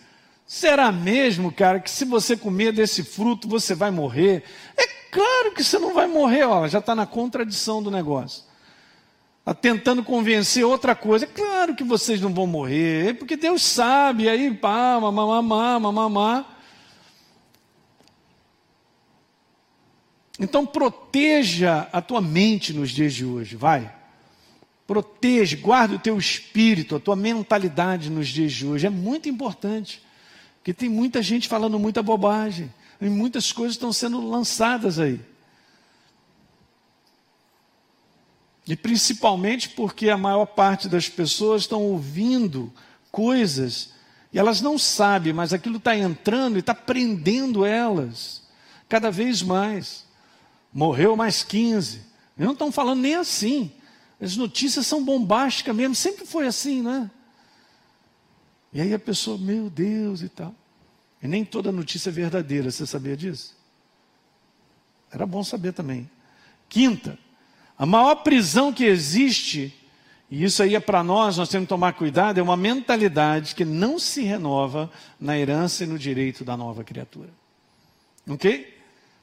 [0.55, 4.45] Será mesmo, cara, que se você comer desse fruto você vai morrer?
[4.77, 8.45] É claro que você não vai morrer, ó, já está na contradição do negócio.
[9.41, 11.25] Está tentando convencer outra coisa.
[11.25, 14.29] É claro que vocês não vão morrer, é porque Deus sabe.
[14.29, 16.47] Aí, pá, mamamá, mamamá.
[20.39, 23.93] Então, proteja a tua mente nos dias de hoje, vai.
[24.87, 28.87] Proteja, guarda o teu espírito, a tua mentalidade nos dias de hoje.
[28.87, 30.04] É muito importante.
[30.65, 32.73] Porque tem muita gente falando muita bobagem.
[32.99, 35.21] E muitas coisas estão sendo lançadas aí.
[38.67, 42.73] E principalmente porque a maior parte das pessoas estão ouvindo
[43.13, 43.93] coisas
[44.33, 48.43] e elas não sabem, mas aquilo está entrando e está prendendo elas
[48.89, 50.07] cada vez mais.
[50.73, 51.97] Morreu mais 15.
[51.99, 52.07] Eles
[52.39, 53.71] não estão falando nem assim.
[54.19, 57.11] As notícias são bombásticas mesmo, sempre foi assim, né?
[58.75, 60.53] E aí a pessoa, meu Deus e tal.
[61.23, 63.57] E nem toda notícia é verdadeira, você sabia disso?
[65.13, 66.11] Era bom saber também.
[66.69, 67.17] Quinta,
[67.79, 69.73] a maior prisão que existe,
[70.29, 73.65] e isso aí é para nós, nós temos que tomar cuidado, é uma mentalidade que
[73.65, 77.31] não se renova na herança e no direito da nova criatura.
[78.29, 78.77] Ok?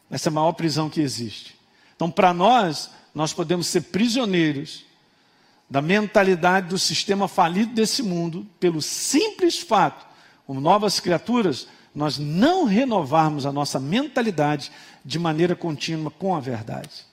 [0.10, 1.56] Essa é a maior prisão que existe.
[1.96, 4.86] Então, para nós, nós podemos ser prisioneiros
[5.72, 10.06] da mentalidade do sistema falido desse mundo, pelo simples fato,
[10.46, 11.66] como novas criaturas,
[11.96, 14.70] nós não renovarmos a nossa mentalidade
[15.04, 17.06] de maneira contínua com a verdade.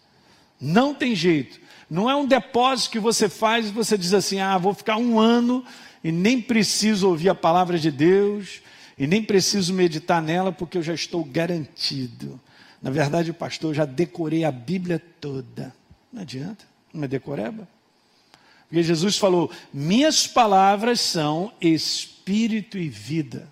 [0.60, 1.60] Não tem jeito.
[1.88, 5.20] Não é um depósito que você faz e você diz assim: ah, vou ficar um
[5.20, 5.64] ano
[6.02, 8.60] e nem preciso ouvir a palavra de Deus
[8.98, 12.40] e nem preciso meditar nela porque eu já estou garantido.
[12.82, 15.72] Na verdade, pastor já decorei a Bíblia toda.
[16.12, 17.77] Não adianta, não é decoreba.
[18.68, 23.48] Porque Jesus falou: Minhas palavras são espírito e vida.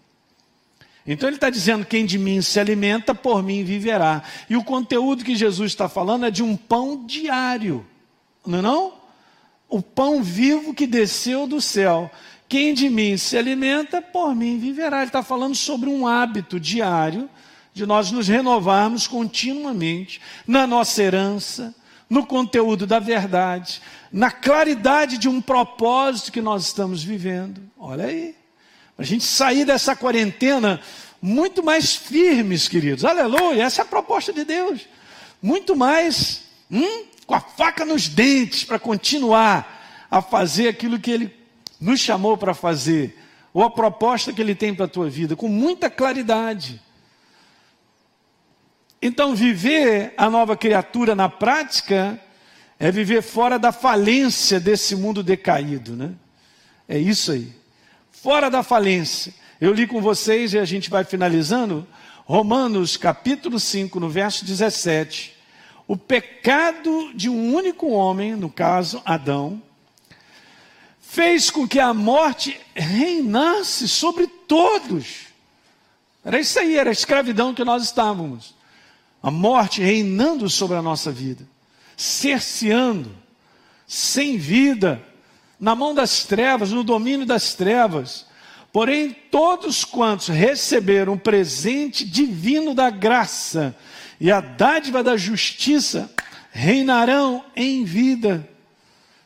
[1.07, 4.23] Então ele está dizendo: quem de mim se alimenta, por mim viverá.
[4.51, 7.87] E o conteúdo que Jesus está falando é de um pão diário,
[8.45, 8.95] não é não?
[9.69, 12.11] O pão vivo que desceu do céu.
[12.49, 14.99] Quem de mim se alimenta, por mim viverá.
[14.99, 17.29] Ele está falando sobre um hábito diário
[17.75, 21.75] de nós nos renovarmos continuamente na nossa herança,
[22.09, 23.83] no conteúdo da verdade,
[24.13, 27.61] na claridade de um propósito que nós estamos vivendo.
[27.79, 28.35] Olha aí.
[28.95, 30.81] Para a gente sair dessa quarentena
[31.21, 33.05] muito mais firmes, queridos.
[33.05, 34.87] Aleluia, essa é a proposta de Deus.
[35.43, 41.35] Muito mais hum, com a faca nos dentes para continuar a fazer aquilo que Ele
[41.81, 43.19] nos chamou para fazer,
[43.53, 46.81] ou a proposta que Ele tem para a tua vida, com muita claridade.
[49.01, 52.21] Então, viver a nova criatura na prática
[52.79, 56.13] é viver fora da falência desse mundo decaído, né?
[56.89, 57.57] É isso aí
[58.27, 59.33] fora da falência.
[59.61, 61.87] Eu li com vocês e a gente vai finalizando.
[62.25, 65.33] Romanos capítulo 5, no verso 17.
[65.87, 69.63] O pecado de um único homem, no caso Adão,
[71.01, 75.27] fez com que a morte reinasse sobre todos.
[76.25, 78.56] Era isso aí, era a escravidão que nós estávamos.
[79.27, 81.45] A morte reinando sobre a nossa vida,
[81.97, 83.11] cerceando,
[83.85, 85.03] sem vida,
[85.59, 88.25] na mão das trevas, no domínio das trevas.
[88.73, 93.75] Porém, todos quantos receberam o presente divino da graça
[94.21, 96.09] e a dádiva da justiça
[96.53, 98.49] reinarão em vida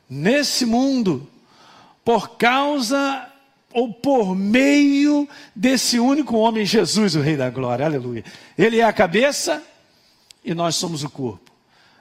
[0.09, 1.29] nesse mundo
[2.03, 3.29] por causa
[3.71, 7.85] ou por meio desse único homem, Jesus, o Rei da Glória.
[7.85, 8.25] Aleluia.
[8.57, 9.63] Ele é a cabeça
[10.45, 11.51] e nós somos o corpo.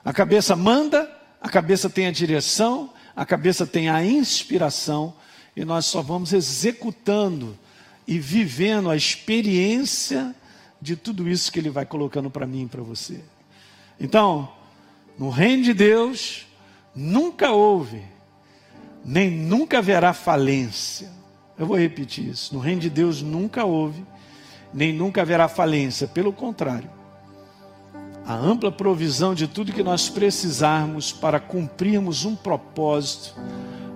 [0.04, 1.10] A cabeça manda,
[1.40, 5.14] a cabeça tem a direção, a cabeça tem a inspiração
[5.54, 7.58] e nós só vamos executando
[8.06, 10.34] e vivendo a experiência
[10.80, 13.20] de tudo isso que Ele vai colocando para mim e para você.
[14.00, 14.50] Então,
[15.18, 16.46] no reino de Deus,
[16.94, 18.02] nunca houve,
[19.04, 21.10] nem nunca haverá falência.
[21.58, 22.54] Eu vou repetir isso.
[22.54, 24.02] No reino de Deus nunca houve,
[24.72, 26.08] nem nunca haverá falência.
[26.08, 26.90] Pelo contrário,
[28.30, 33.34] a ampla provisão de tudo que nós precisarmos para cumprirmos um propósito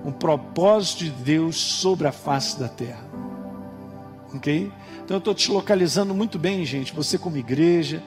[0.05, 3.03] um propósito de Deus sobre a face da terra.
[4.35, 4.70] Ok?
[5.03, 6.93] Então eu estou te localizando muito bem, gente.
[6.93, 8.03] Você, como igreja,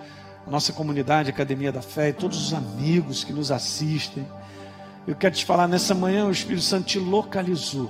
[0.45, 4.27] nossa comunidade, Academia da Fé, e todos os amigos que nos assistem.
[5.07, 7.89] Eu quero te falar, nessa manhã o Espírito Santo te localizou.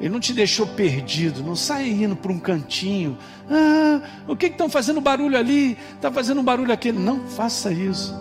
[0.00, 3.18] Ele não te deixou perdido, não sai indo para um cantinho.
[3.50, 5.76] Ah, o que estão fazendo barulho ali?
[5.94, 6.90] Está fazendo barulho aqui?
[6.90, 8.14] Não faça isso.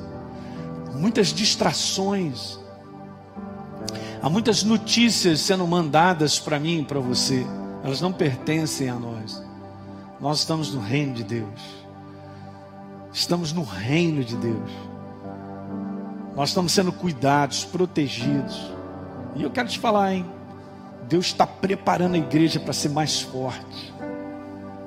[0.93, 2.59] Muitas distrações.
[4.21, 7.47] Há muitas notícias sendo mandadas para mim e para você.
[7.82, 9.41] Elas não pertencem a nós.
[10.19, 11.61] Nós estamos no reino de Deus.
[13.13, 14.69] Estamos no reino de Deus.
[16.36, 18.69] Nós estamos sendo cuidados, protegidos.
[19.38, 20.38] E eu quero te falar, hein?
[21.10, 23.93] Deus está preparando a igreja para ser mais forte.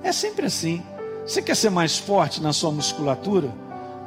[0.02, 0.82] É sempre assim.
[1.26, 3.52] Você quer ser mais forte na sua musculatura?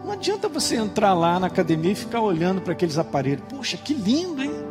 [0.03, 3.43] Não adianta você entrar lá na academia e ficar olhando para aqueles aparelhos.
[3.49, 4.65] Poxa, que lindo, hein?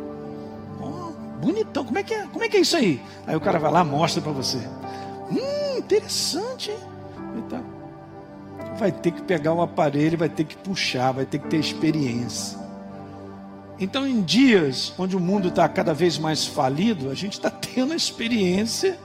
[1.45, 2.25] bonitão, como é que é?
[2.25, 2.99] Como é que é isso aí?
[3.27, 4.57] Aí o cara vai lá, mostra para você.
[5.31, 6.77] Hum, interessante, hein?
[7.37, 7.63] Então,
[8.79, 12.57] vai ter que pegar o aparelho, vai ter que puxar, vai ter que ter experiência.
[13.79, 17.91] Então, em dias onde o mundo está cada vez mais falido, a gente está tendo
[17.93, 18.97] a experiência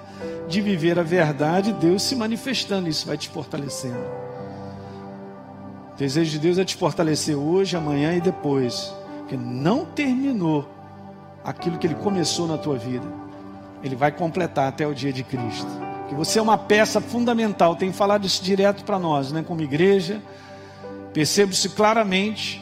[0.48, 3.98] de viver a verdade, Deus se manifestando, isso vai te fortalecendo.
[5.92, 10.68] O desejo de Deus é te fortalecer hoje, amanhã e depois, porque não terminou
[11.44, 13.06] aquilo que ele começou na tua vida,
[13.82, 15.68] ele vai completar até o dia de Cristo.
[16.08, 20.20] Que você é uma peça fundamental, tem falado isso direto para nós, né, como igreja.
[21.12, 22.60] Percebo-se claramente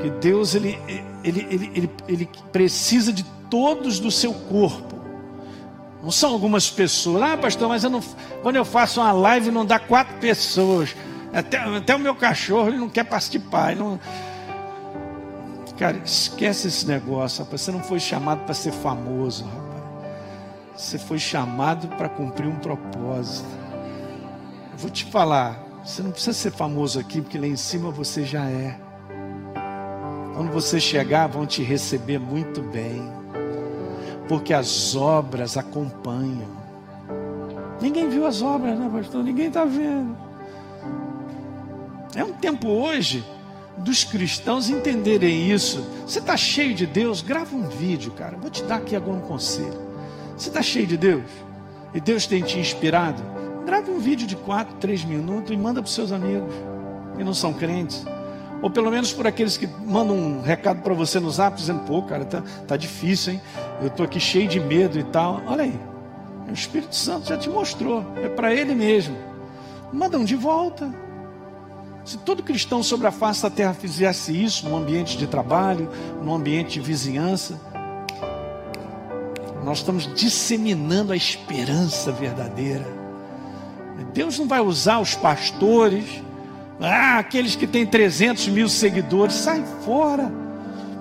[0.00, 0.78] que Deus ele,
[1.22, 4.98] ele, ele, ele, ele precisa de todos do seu corpo.
[6.02, 7.22] Não são algumas pessoas.
[7.22, 8.02] Ah, pastor, mas eu não,
[8.42, 10.96] quando eu faço uma live não dá quatro pessoas.
[11.32, 13.72] Até, até o meu cachorro ele não quer participar.
[13.72, 14.00] Ele não,
[15.80, 17.62] Cara, esquece esse negócio, rapaz.
[17.62, 19.70] Você não foi chamado para ser famoso, rapaz.
[20.76, 23.48] Você foi chamado para cumprir um propósito.
[24.72, 28.24] Eu vou te falar, você não precisa ser famoso aqui, porque lá em cima você
[28.24, 28.78] já é.
[30.34, 33.02] Quando você chegar, vão te receber muito bem.
[34.28, 36.60] Porque as obras acompanham.
[37.80, 39.24] Ninguém viu as obras, né, pastor?
[39.24, 40.16] Ninguém está vendo.
[42.14, 43.24] É um tempo hoje
[43.78, 45.84] dos cristãos entenderem isso.
[46.06, 47.22] Você está cheio de Deus?
[47.22, 48.36] Grava um vídeo, cara.
[48.36, 49.80] Vou te dar aqui algum conselho.
[50.36, 51.24] Você está cheio de Deus?
[51.94, 53.22] E Deus tem te inspirado?
[53.64, 56.52] Grave um vídeo de 4, 3 minutos e manda para os seus amigos
[57.16, 58.04] que não são crentes.
[58.62, 62.02] Ou pelo menos por aqueles que mandam um recado para você no zap dizendo, pô,
[62.02, 63.40] cara, tá, tá difícil, hein?
[63.80, 65.40] Eu estou aqui cheio de medo e tal.
[65.46, 65.80] Olha aí.
[66.48, 68.04] O Espírito Santo já te mostrou.
[68.22, 69.16] É para ele mesmo.
[69.92, 70.92] Manda um de volta.
[72.04, 75.88] Se todo cristão sobre a face da terra fizesse isso, no ambiente de trabalho,
[76.22, 77.60] no ambiente de vizinhança,
[79.64, 83.00] nós estamos disseminando a esperança verdadeira.
[84.12, 86.04] Deus não vai usar os pastores,
[86.80, 90.32] ah, aqueles que têm 300 mil seguidores, sai fora.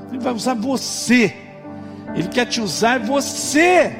[0.10, 1.34] Ele vai usar você.
[2.14, 3.96] Ele quer te usar, é você.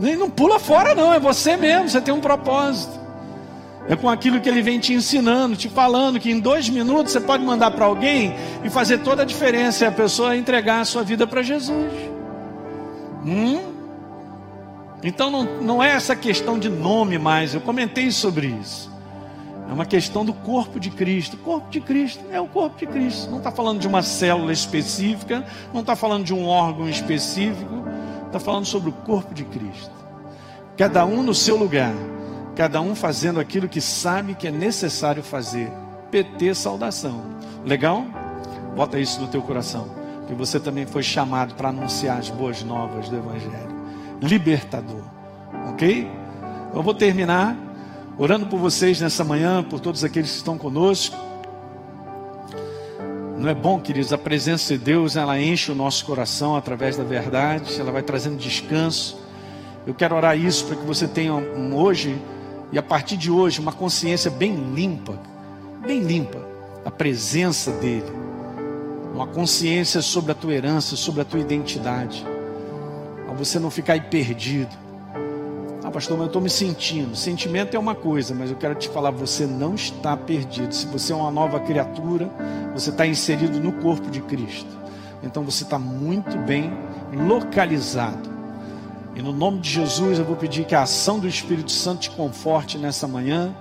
[0.00, 1.88] Ele não pula fora, não, é você mesmo.
[1.88, 3.02] Você tem um propósito.
[3.88, 7.20] É com aquilo que ele vem te ensinando, te falando que em dois minutos você
[7.20, 11.02] pode mandar para alguém e fazer toda a diferença e a pessoa entregar a sua
[11.02, 11.92] vida para Jesus.
[13.26, 13.60] Hum?
[15.02, 18.91] Então não, não é essa questão de nome mais, eu comentei sobre isso.
[19.68, 21.34] É uma questão do corpo de Cristo.
[21.34, 23.30] O corpo de Cristo é o corpo de Cristo.
[23.30, 27.84] Não está falando de uma célula específica, não está falando de um órgão específico,
[28.26, 29.92] está falando sobre o corpo de Cristo.
[30.76, 31.94] Cada um no seu lugar
[32.54, 35.70] cada um fazendo aquilo que sabe que é necessário fazer.
[36.10, 37.22] PT saudação.
[37.64, 38.04] Legal?
[38.76, 39.88] Bota isso no teu coração,
[40.26, 43.82] que você também foi chamado para anunciar as boas novas do evangelho.
[44.20, 45.04] Libertador.
[45.70, 46.10] OK?
[46.74, 47.56] Eu vou terminar
[48.18, 51.16] orando por vocês nessa manhã, por todos aqueles que estão conosco.
[53.38, 57.02] Não é bom, queridos, a presença de Deus, ela enche o nosso coração através da
[57.02, 59.18] verdade, ela vai trazendo descanso.
[59.86, 62.16] Eu quero orar isso para que você tenha hoje
[62.70, 65.18] e a partir de hoje uma consciência bem limpa,
[65.84, 66.38] bem limpa,
[66.84, 68.12] a presença dele,
[69.12, 72.24] uma consciência sobre a tua herança, sobre a tua identidade,
[73.24, 74.81] para você não ficar aí perdido
[75.92, 77.14] pastor, mas eu estou me sentindo.
[77.14, 80.74] Sentimento é uma coisa, mas eu quero te falar: você não está perdido.
[80.74, 82.30] Se você é uma nova criatura,
[82.74, 84.70] você está inserido no corpo de Cristo.
[85.22, 86.72] Então você está muito bem
[87.28, 88.30] localizado.
[89.14, 92.10] E no nome de Jesus eu vou pedir que a ação do Espírito Santo te
[92.10, 93.54] conforte nessa manhã,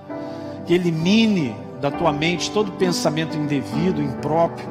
[0.65, 4.67] que elimine da tua mente todo pensamento indevido, impróprio,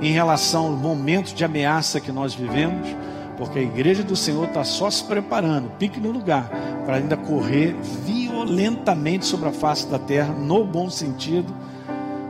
[0.00, 3.01] em relação ao momento de ameaça que nós vivemos
[3.42, 6.48] porque a igreja do Senhor está só se preparando, pique no lugar,
[6.86, 7.74] para ainda correr
[8.04, 11.52] violentamente sobre a face da terra, no bom sentido,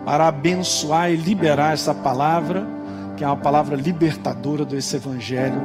[0.07, 2.67] para abençoar e liberar essa palavra,
[3.15, 5.61] que é uma palavra libertadora desse evangelho,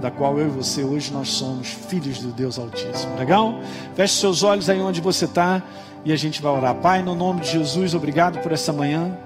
[0.00, 3.16] da qual eu e você hoje nós somos filhos do Deus Altíssimo.
[3.16, 3.54] Legal?
[3.94, 5.62] Feche seus olhos aí onde você está
[6.04, 6.74] e a gente vai orar.
[6.74, 9.16] Pai, no nome de Jesus, obrigado por essa manhã,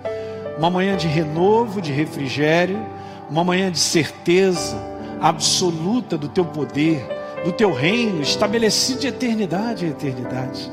[0.58, 2.78] uma manhã de renovo, de refrigério,
[3.30, 4.91] uma manhã de certeza
[5.22, 7.06] absoluta do teu poder,
[7.44, 10.70] do teu reino, estabelecido de eternidade a eternidade.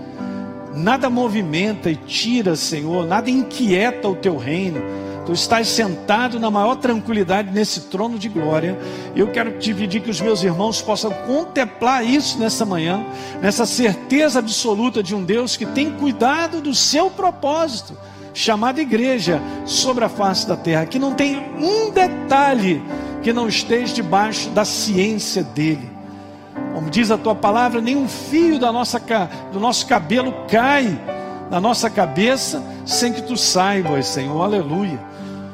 [0.76, 4.82] Nada movimenta e tira, Senhor, nada inquieta o teu reino.
[5.26, 8.80] Tu estás sentado na maior tranquilidade nesse trono de glória.
[9.16, 13.06] Eu quero te pedir que os meus irmãos possam contemplar isso nessa manhã,
[13.39, 17.95] nessa certeza absoluta de um Deus que tem cuidado do seu propósito,
[18.34, 22.82] chamado igreja, sobre a face da terra, que não tem um detalhe
[23.22, 25.89] que não esteja debaixo da ciência dele.
[26.74, 28.99] Como diz a tua palavra, nenhum fio da nossa,
[29.51, 30.99] do nosso cabelo cai
[31.49, 34.41] na nossa cabeça sem que tu saibas, Senhor.
[34.41, 34.99] Aleluia.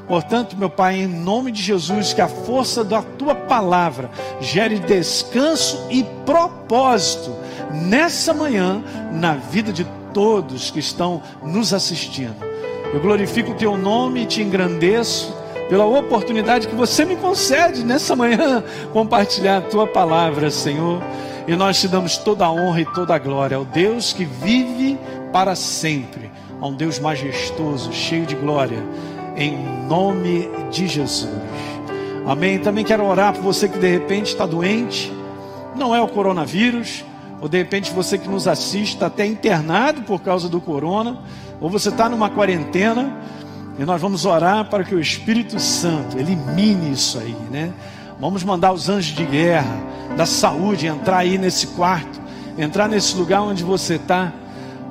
[0.08, 5.88] Portanto, meu Pai, em nome de Jesus, que a força da tua palavra gere descanso
[5.90, 7.36] e propósito
[7.72, 12.36] nessa manhã na vida de todos que estão nos assistindo.
[12.94, 15.36] Eu glorifico o teu nome e te engrandeço
[15.70, 18.64] pela oportunidade que você me concede nessa manhã
[18.94, 21.02] compartilhar a tua palavra, Senhor.
[21.48, 23.58] E nós te damos toda a honra e toda a glória.
[23.58, 24.98] Ao Deus que vive
[25.32, 28.84] para sempre, a um Deus majestoso, cheio de glória,
[29.36, 29.56] em
[29.88, 31.30] nome de Jesus.
[32.26, 32.58] Amém.
[32.60, 35.12] Também quero orar por você que de repente está doente,
[35.76, 37.04] não é o coronavírus,
[37.42, 41.20] ou de repente você que nos assiste está até internado por causa do corona,
[41.62, 43.22] ou você está numa quarentena
[43.78, 47.74] e nós vamos orar para que o Espírito Santo elimine isso aí, né?
[48.20, 49.78] Vamos mandar os anjos de guerra,
[50.16, 52.22] da saúde, entrar aí nesse quarto,
[52.58, 54.32] entrar nesse lugar onde você está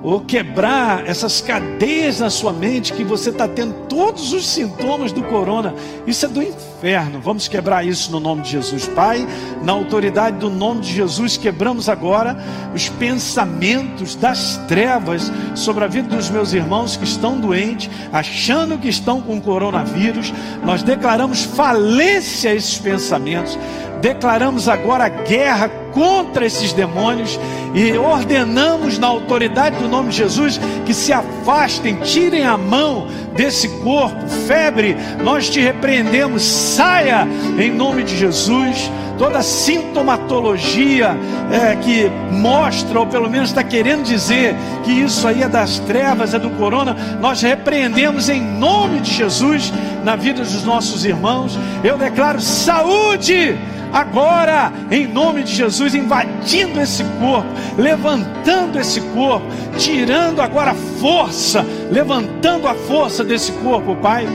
[0.04, 5.22] ou quebrar essas cadeias na sua mente que você está tendo todos os sintomas do
[5.22, 5.74] corona.
[6.06, 7.20] Isso é do inferno.
[7.22, 9.26] Vamos quebrar isso no nome de Jesus, Pai.
[9.62, 12.36] Na autoridade do nome de Jesus, quebramos agora
[12.74, 18.88] os pensamentos das trevas sobre a vida dos meus irmãos que estão doentes, achando que
[18.88, 20.34] estão com coronavírus.
[20.62, 23.58] Nós declaramos falência a esses pensamentos
[24.04, 27.40] declaramos agora guerra contra esses demônios
[27.74, 33.66] e ordenamos na autoridade do nome de Jesus que se afastem, tirem a mão desse
[33.82, 34.28] corpo.
[34.46, 37.26] Febre, nós te repreendemos, saia
[37.58, 38.90] em nome de Jesus.
[39.18, 41.16] Toda sintomatologia
[41.50, 46.34] é, que mostra, ou pelo menos está querendo dizer, que isso aí é das trevas,
[46.34, 51.58] é do corona, nós repreendemos em nome de Jesus na vida dos nossos irmãos.
[51.82, 53.56] Eu declaro saúde
[53.92, 57.48] agora, em nome de Jesus, invadindo esse corpo,
[57.78, 59.46] levantando esse corpo,
[59.78, 64.26] tirando agora a força, levantando a força desse corpo, Pai.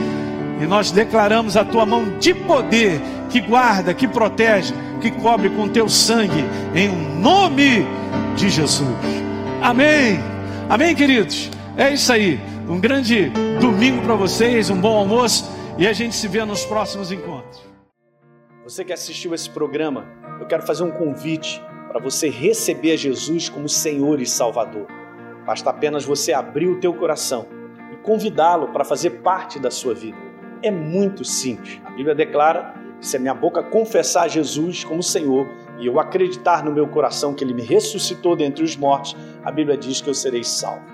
[0.60, 3.00] E nós declaramos a tua mão de poder
[3.30, 6.44] que guarda, que protege, que cobre com teu sangue,
[6.74, 6.88] em
[7.18, 7.86] nome
[8.36, 8.88] de Jesus.
[9.62, 10.20] Amém.
[10.68, 11.50] Amém, queridos.
[11.76, 12.38] É isso aí.
[12.68, 13.30] Um grande
[13.60, 17.62] domingo para vocês, um bom almoço e a gente se vê nos próximos encontros.
[18.62, 20.06] Você que assistiu esse programa,
[20.38, 24.86] eu quero fazer um convite para você receber Jesus como Senhor e Salvador.
[25.46, 27.46] Basta apenas você abrir o teu coração
[27.92, 30.29] e convidá-lo para fazer parte da sua vida.
[30.62, 31.80] É muito simples.
[31.84, 35.48] A Bíblia declara que se a minha boca confessar Jesus como Senhor
[35.78, 39.76] e eu acreditar no meu coração que ele me ressuscitou dentre os mortos, a Bíblia
[39.76, 40.84] diz que eu serei salvo.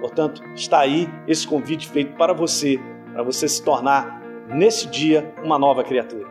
[0.00, 2.78] Portanto, está aí esse convite feito para você,
[3.12, 6.28] para você se tornar nesse dia uma nova criatura.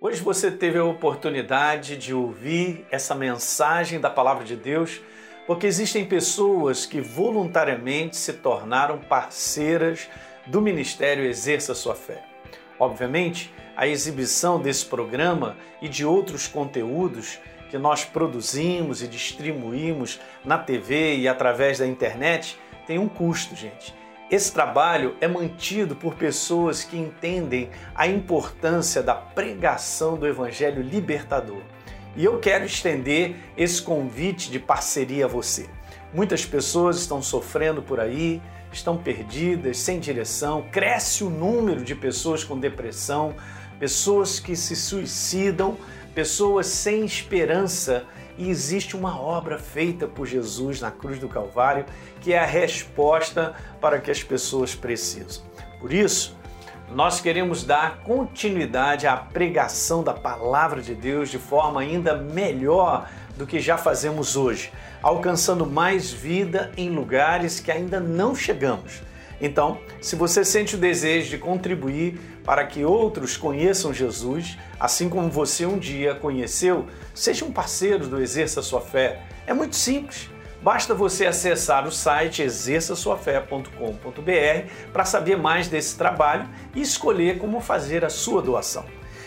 [0.00, 5.02] Hoje você teve a oportunidade de ouvir essa mensagem da palavra de Deus
[5.46, 10.08] Porque existem pessoas que voluntariamente se tornaram parceiras
[10.46, 12.22] do Ministério Exerça Sua Fé.
[12.78, 17.38] Obviamente, a exibição desse programa e de outros conteúdos
[17.70, 23.94] que nós produzimos e distribuímos na TV e através da internet tem um custo, gente.
[24.30, 31.62] Esse trabalho é mantido por pessoas que entendem a importância da pregação do Evangelho libertador.
[32.16, 35.68] E eu quero estender esse convite de parceria a você.
[36.14, 38.40] Muitas pessoas estão sofrendo por aí,
[38.76, 43.34] estão perdidas, sem direção, cresce o número de pessoas com depressão,
[43.78, 45.76] pessoas que se suicidam,
[46.14, 48.04] pessoas sem esperança.
[48.38, 51.86] E existe uma obra feita por Jesus na cruz do Calvário
[52.20, 55.42] que é a resposta para que as pessoas precisam.
[55.80, 56.36] Por isso,
[56.90, 63.46] nós queremos dar continuidade à pregação da palavra de Deus de forma ainda melhor do
[63.46, 64.72] que já fazemos hoje,
[65.02, 69.02] alcançando mais vida em lugares que ainda não chegamos.
[69.40, 75.30] Então, se você sente o desejo de contribuir para que outros conheçam Jesus, assim como
[75.30, 79.20] você um dia conheceu, seja um parceiro do Exerça Sua Fé.
[79.46, 80.30] É muito simples.
[80.62, 88.04] Basta você acessar o site exerçaçoafé.com.br para saber mais desse trabalho e escolher como fazer
[88.04, 88.84] a sua doação.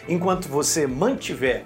[0.07, 1.65] Enquanto você mantiver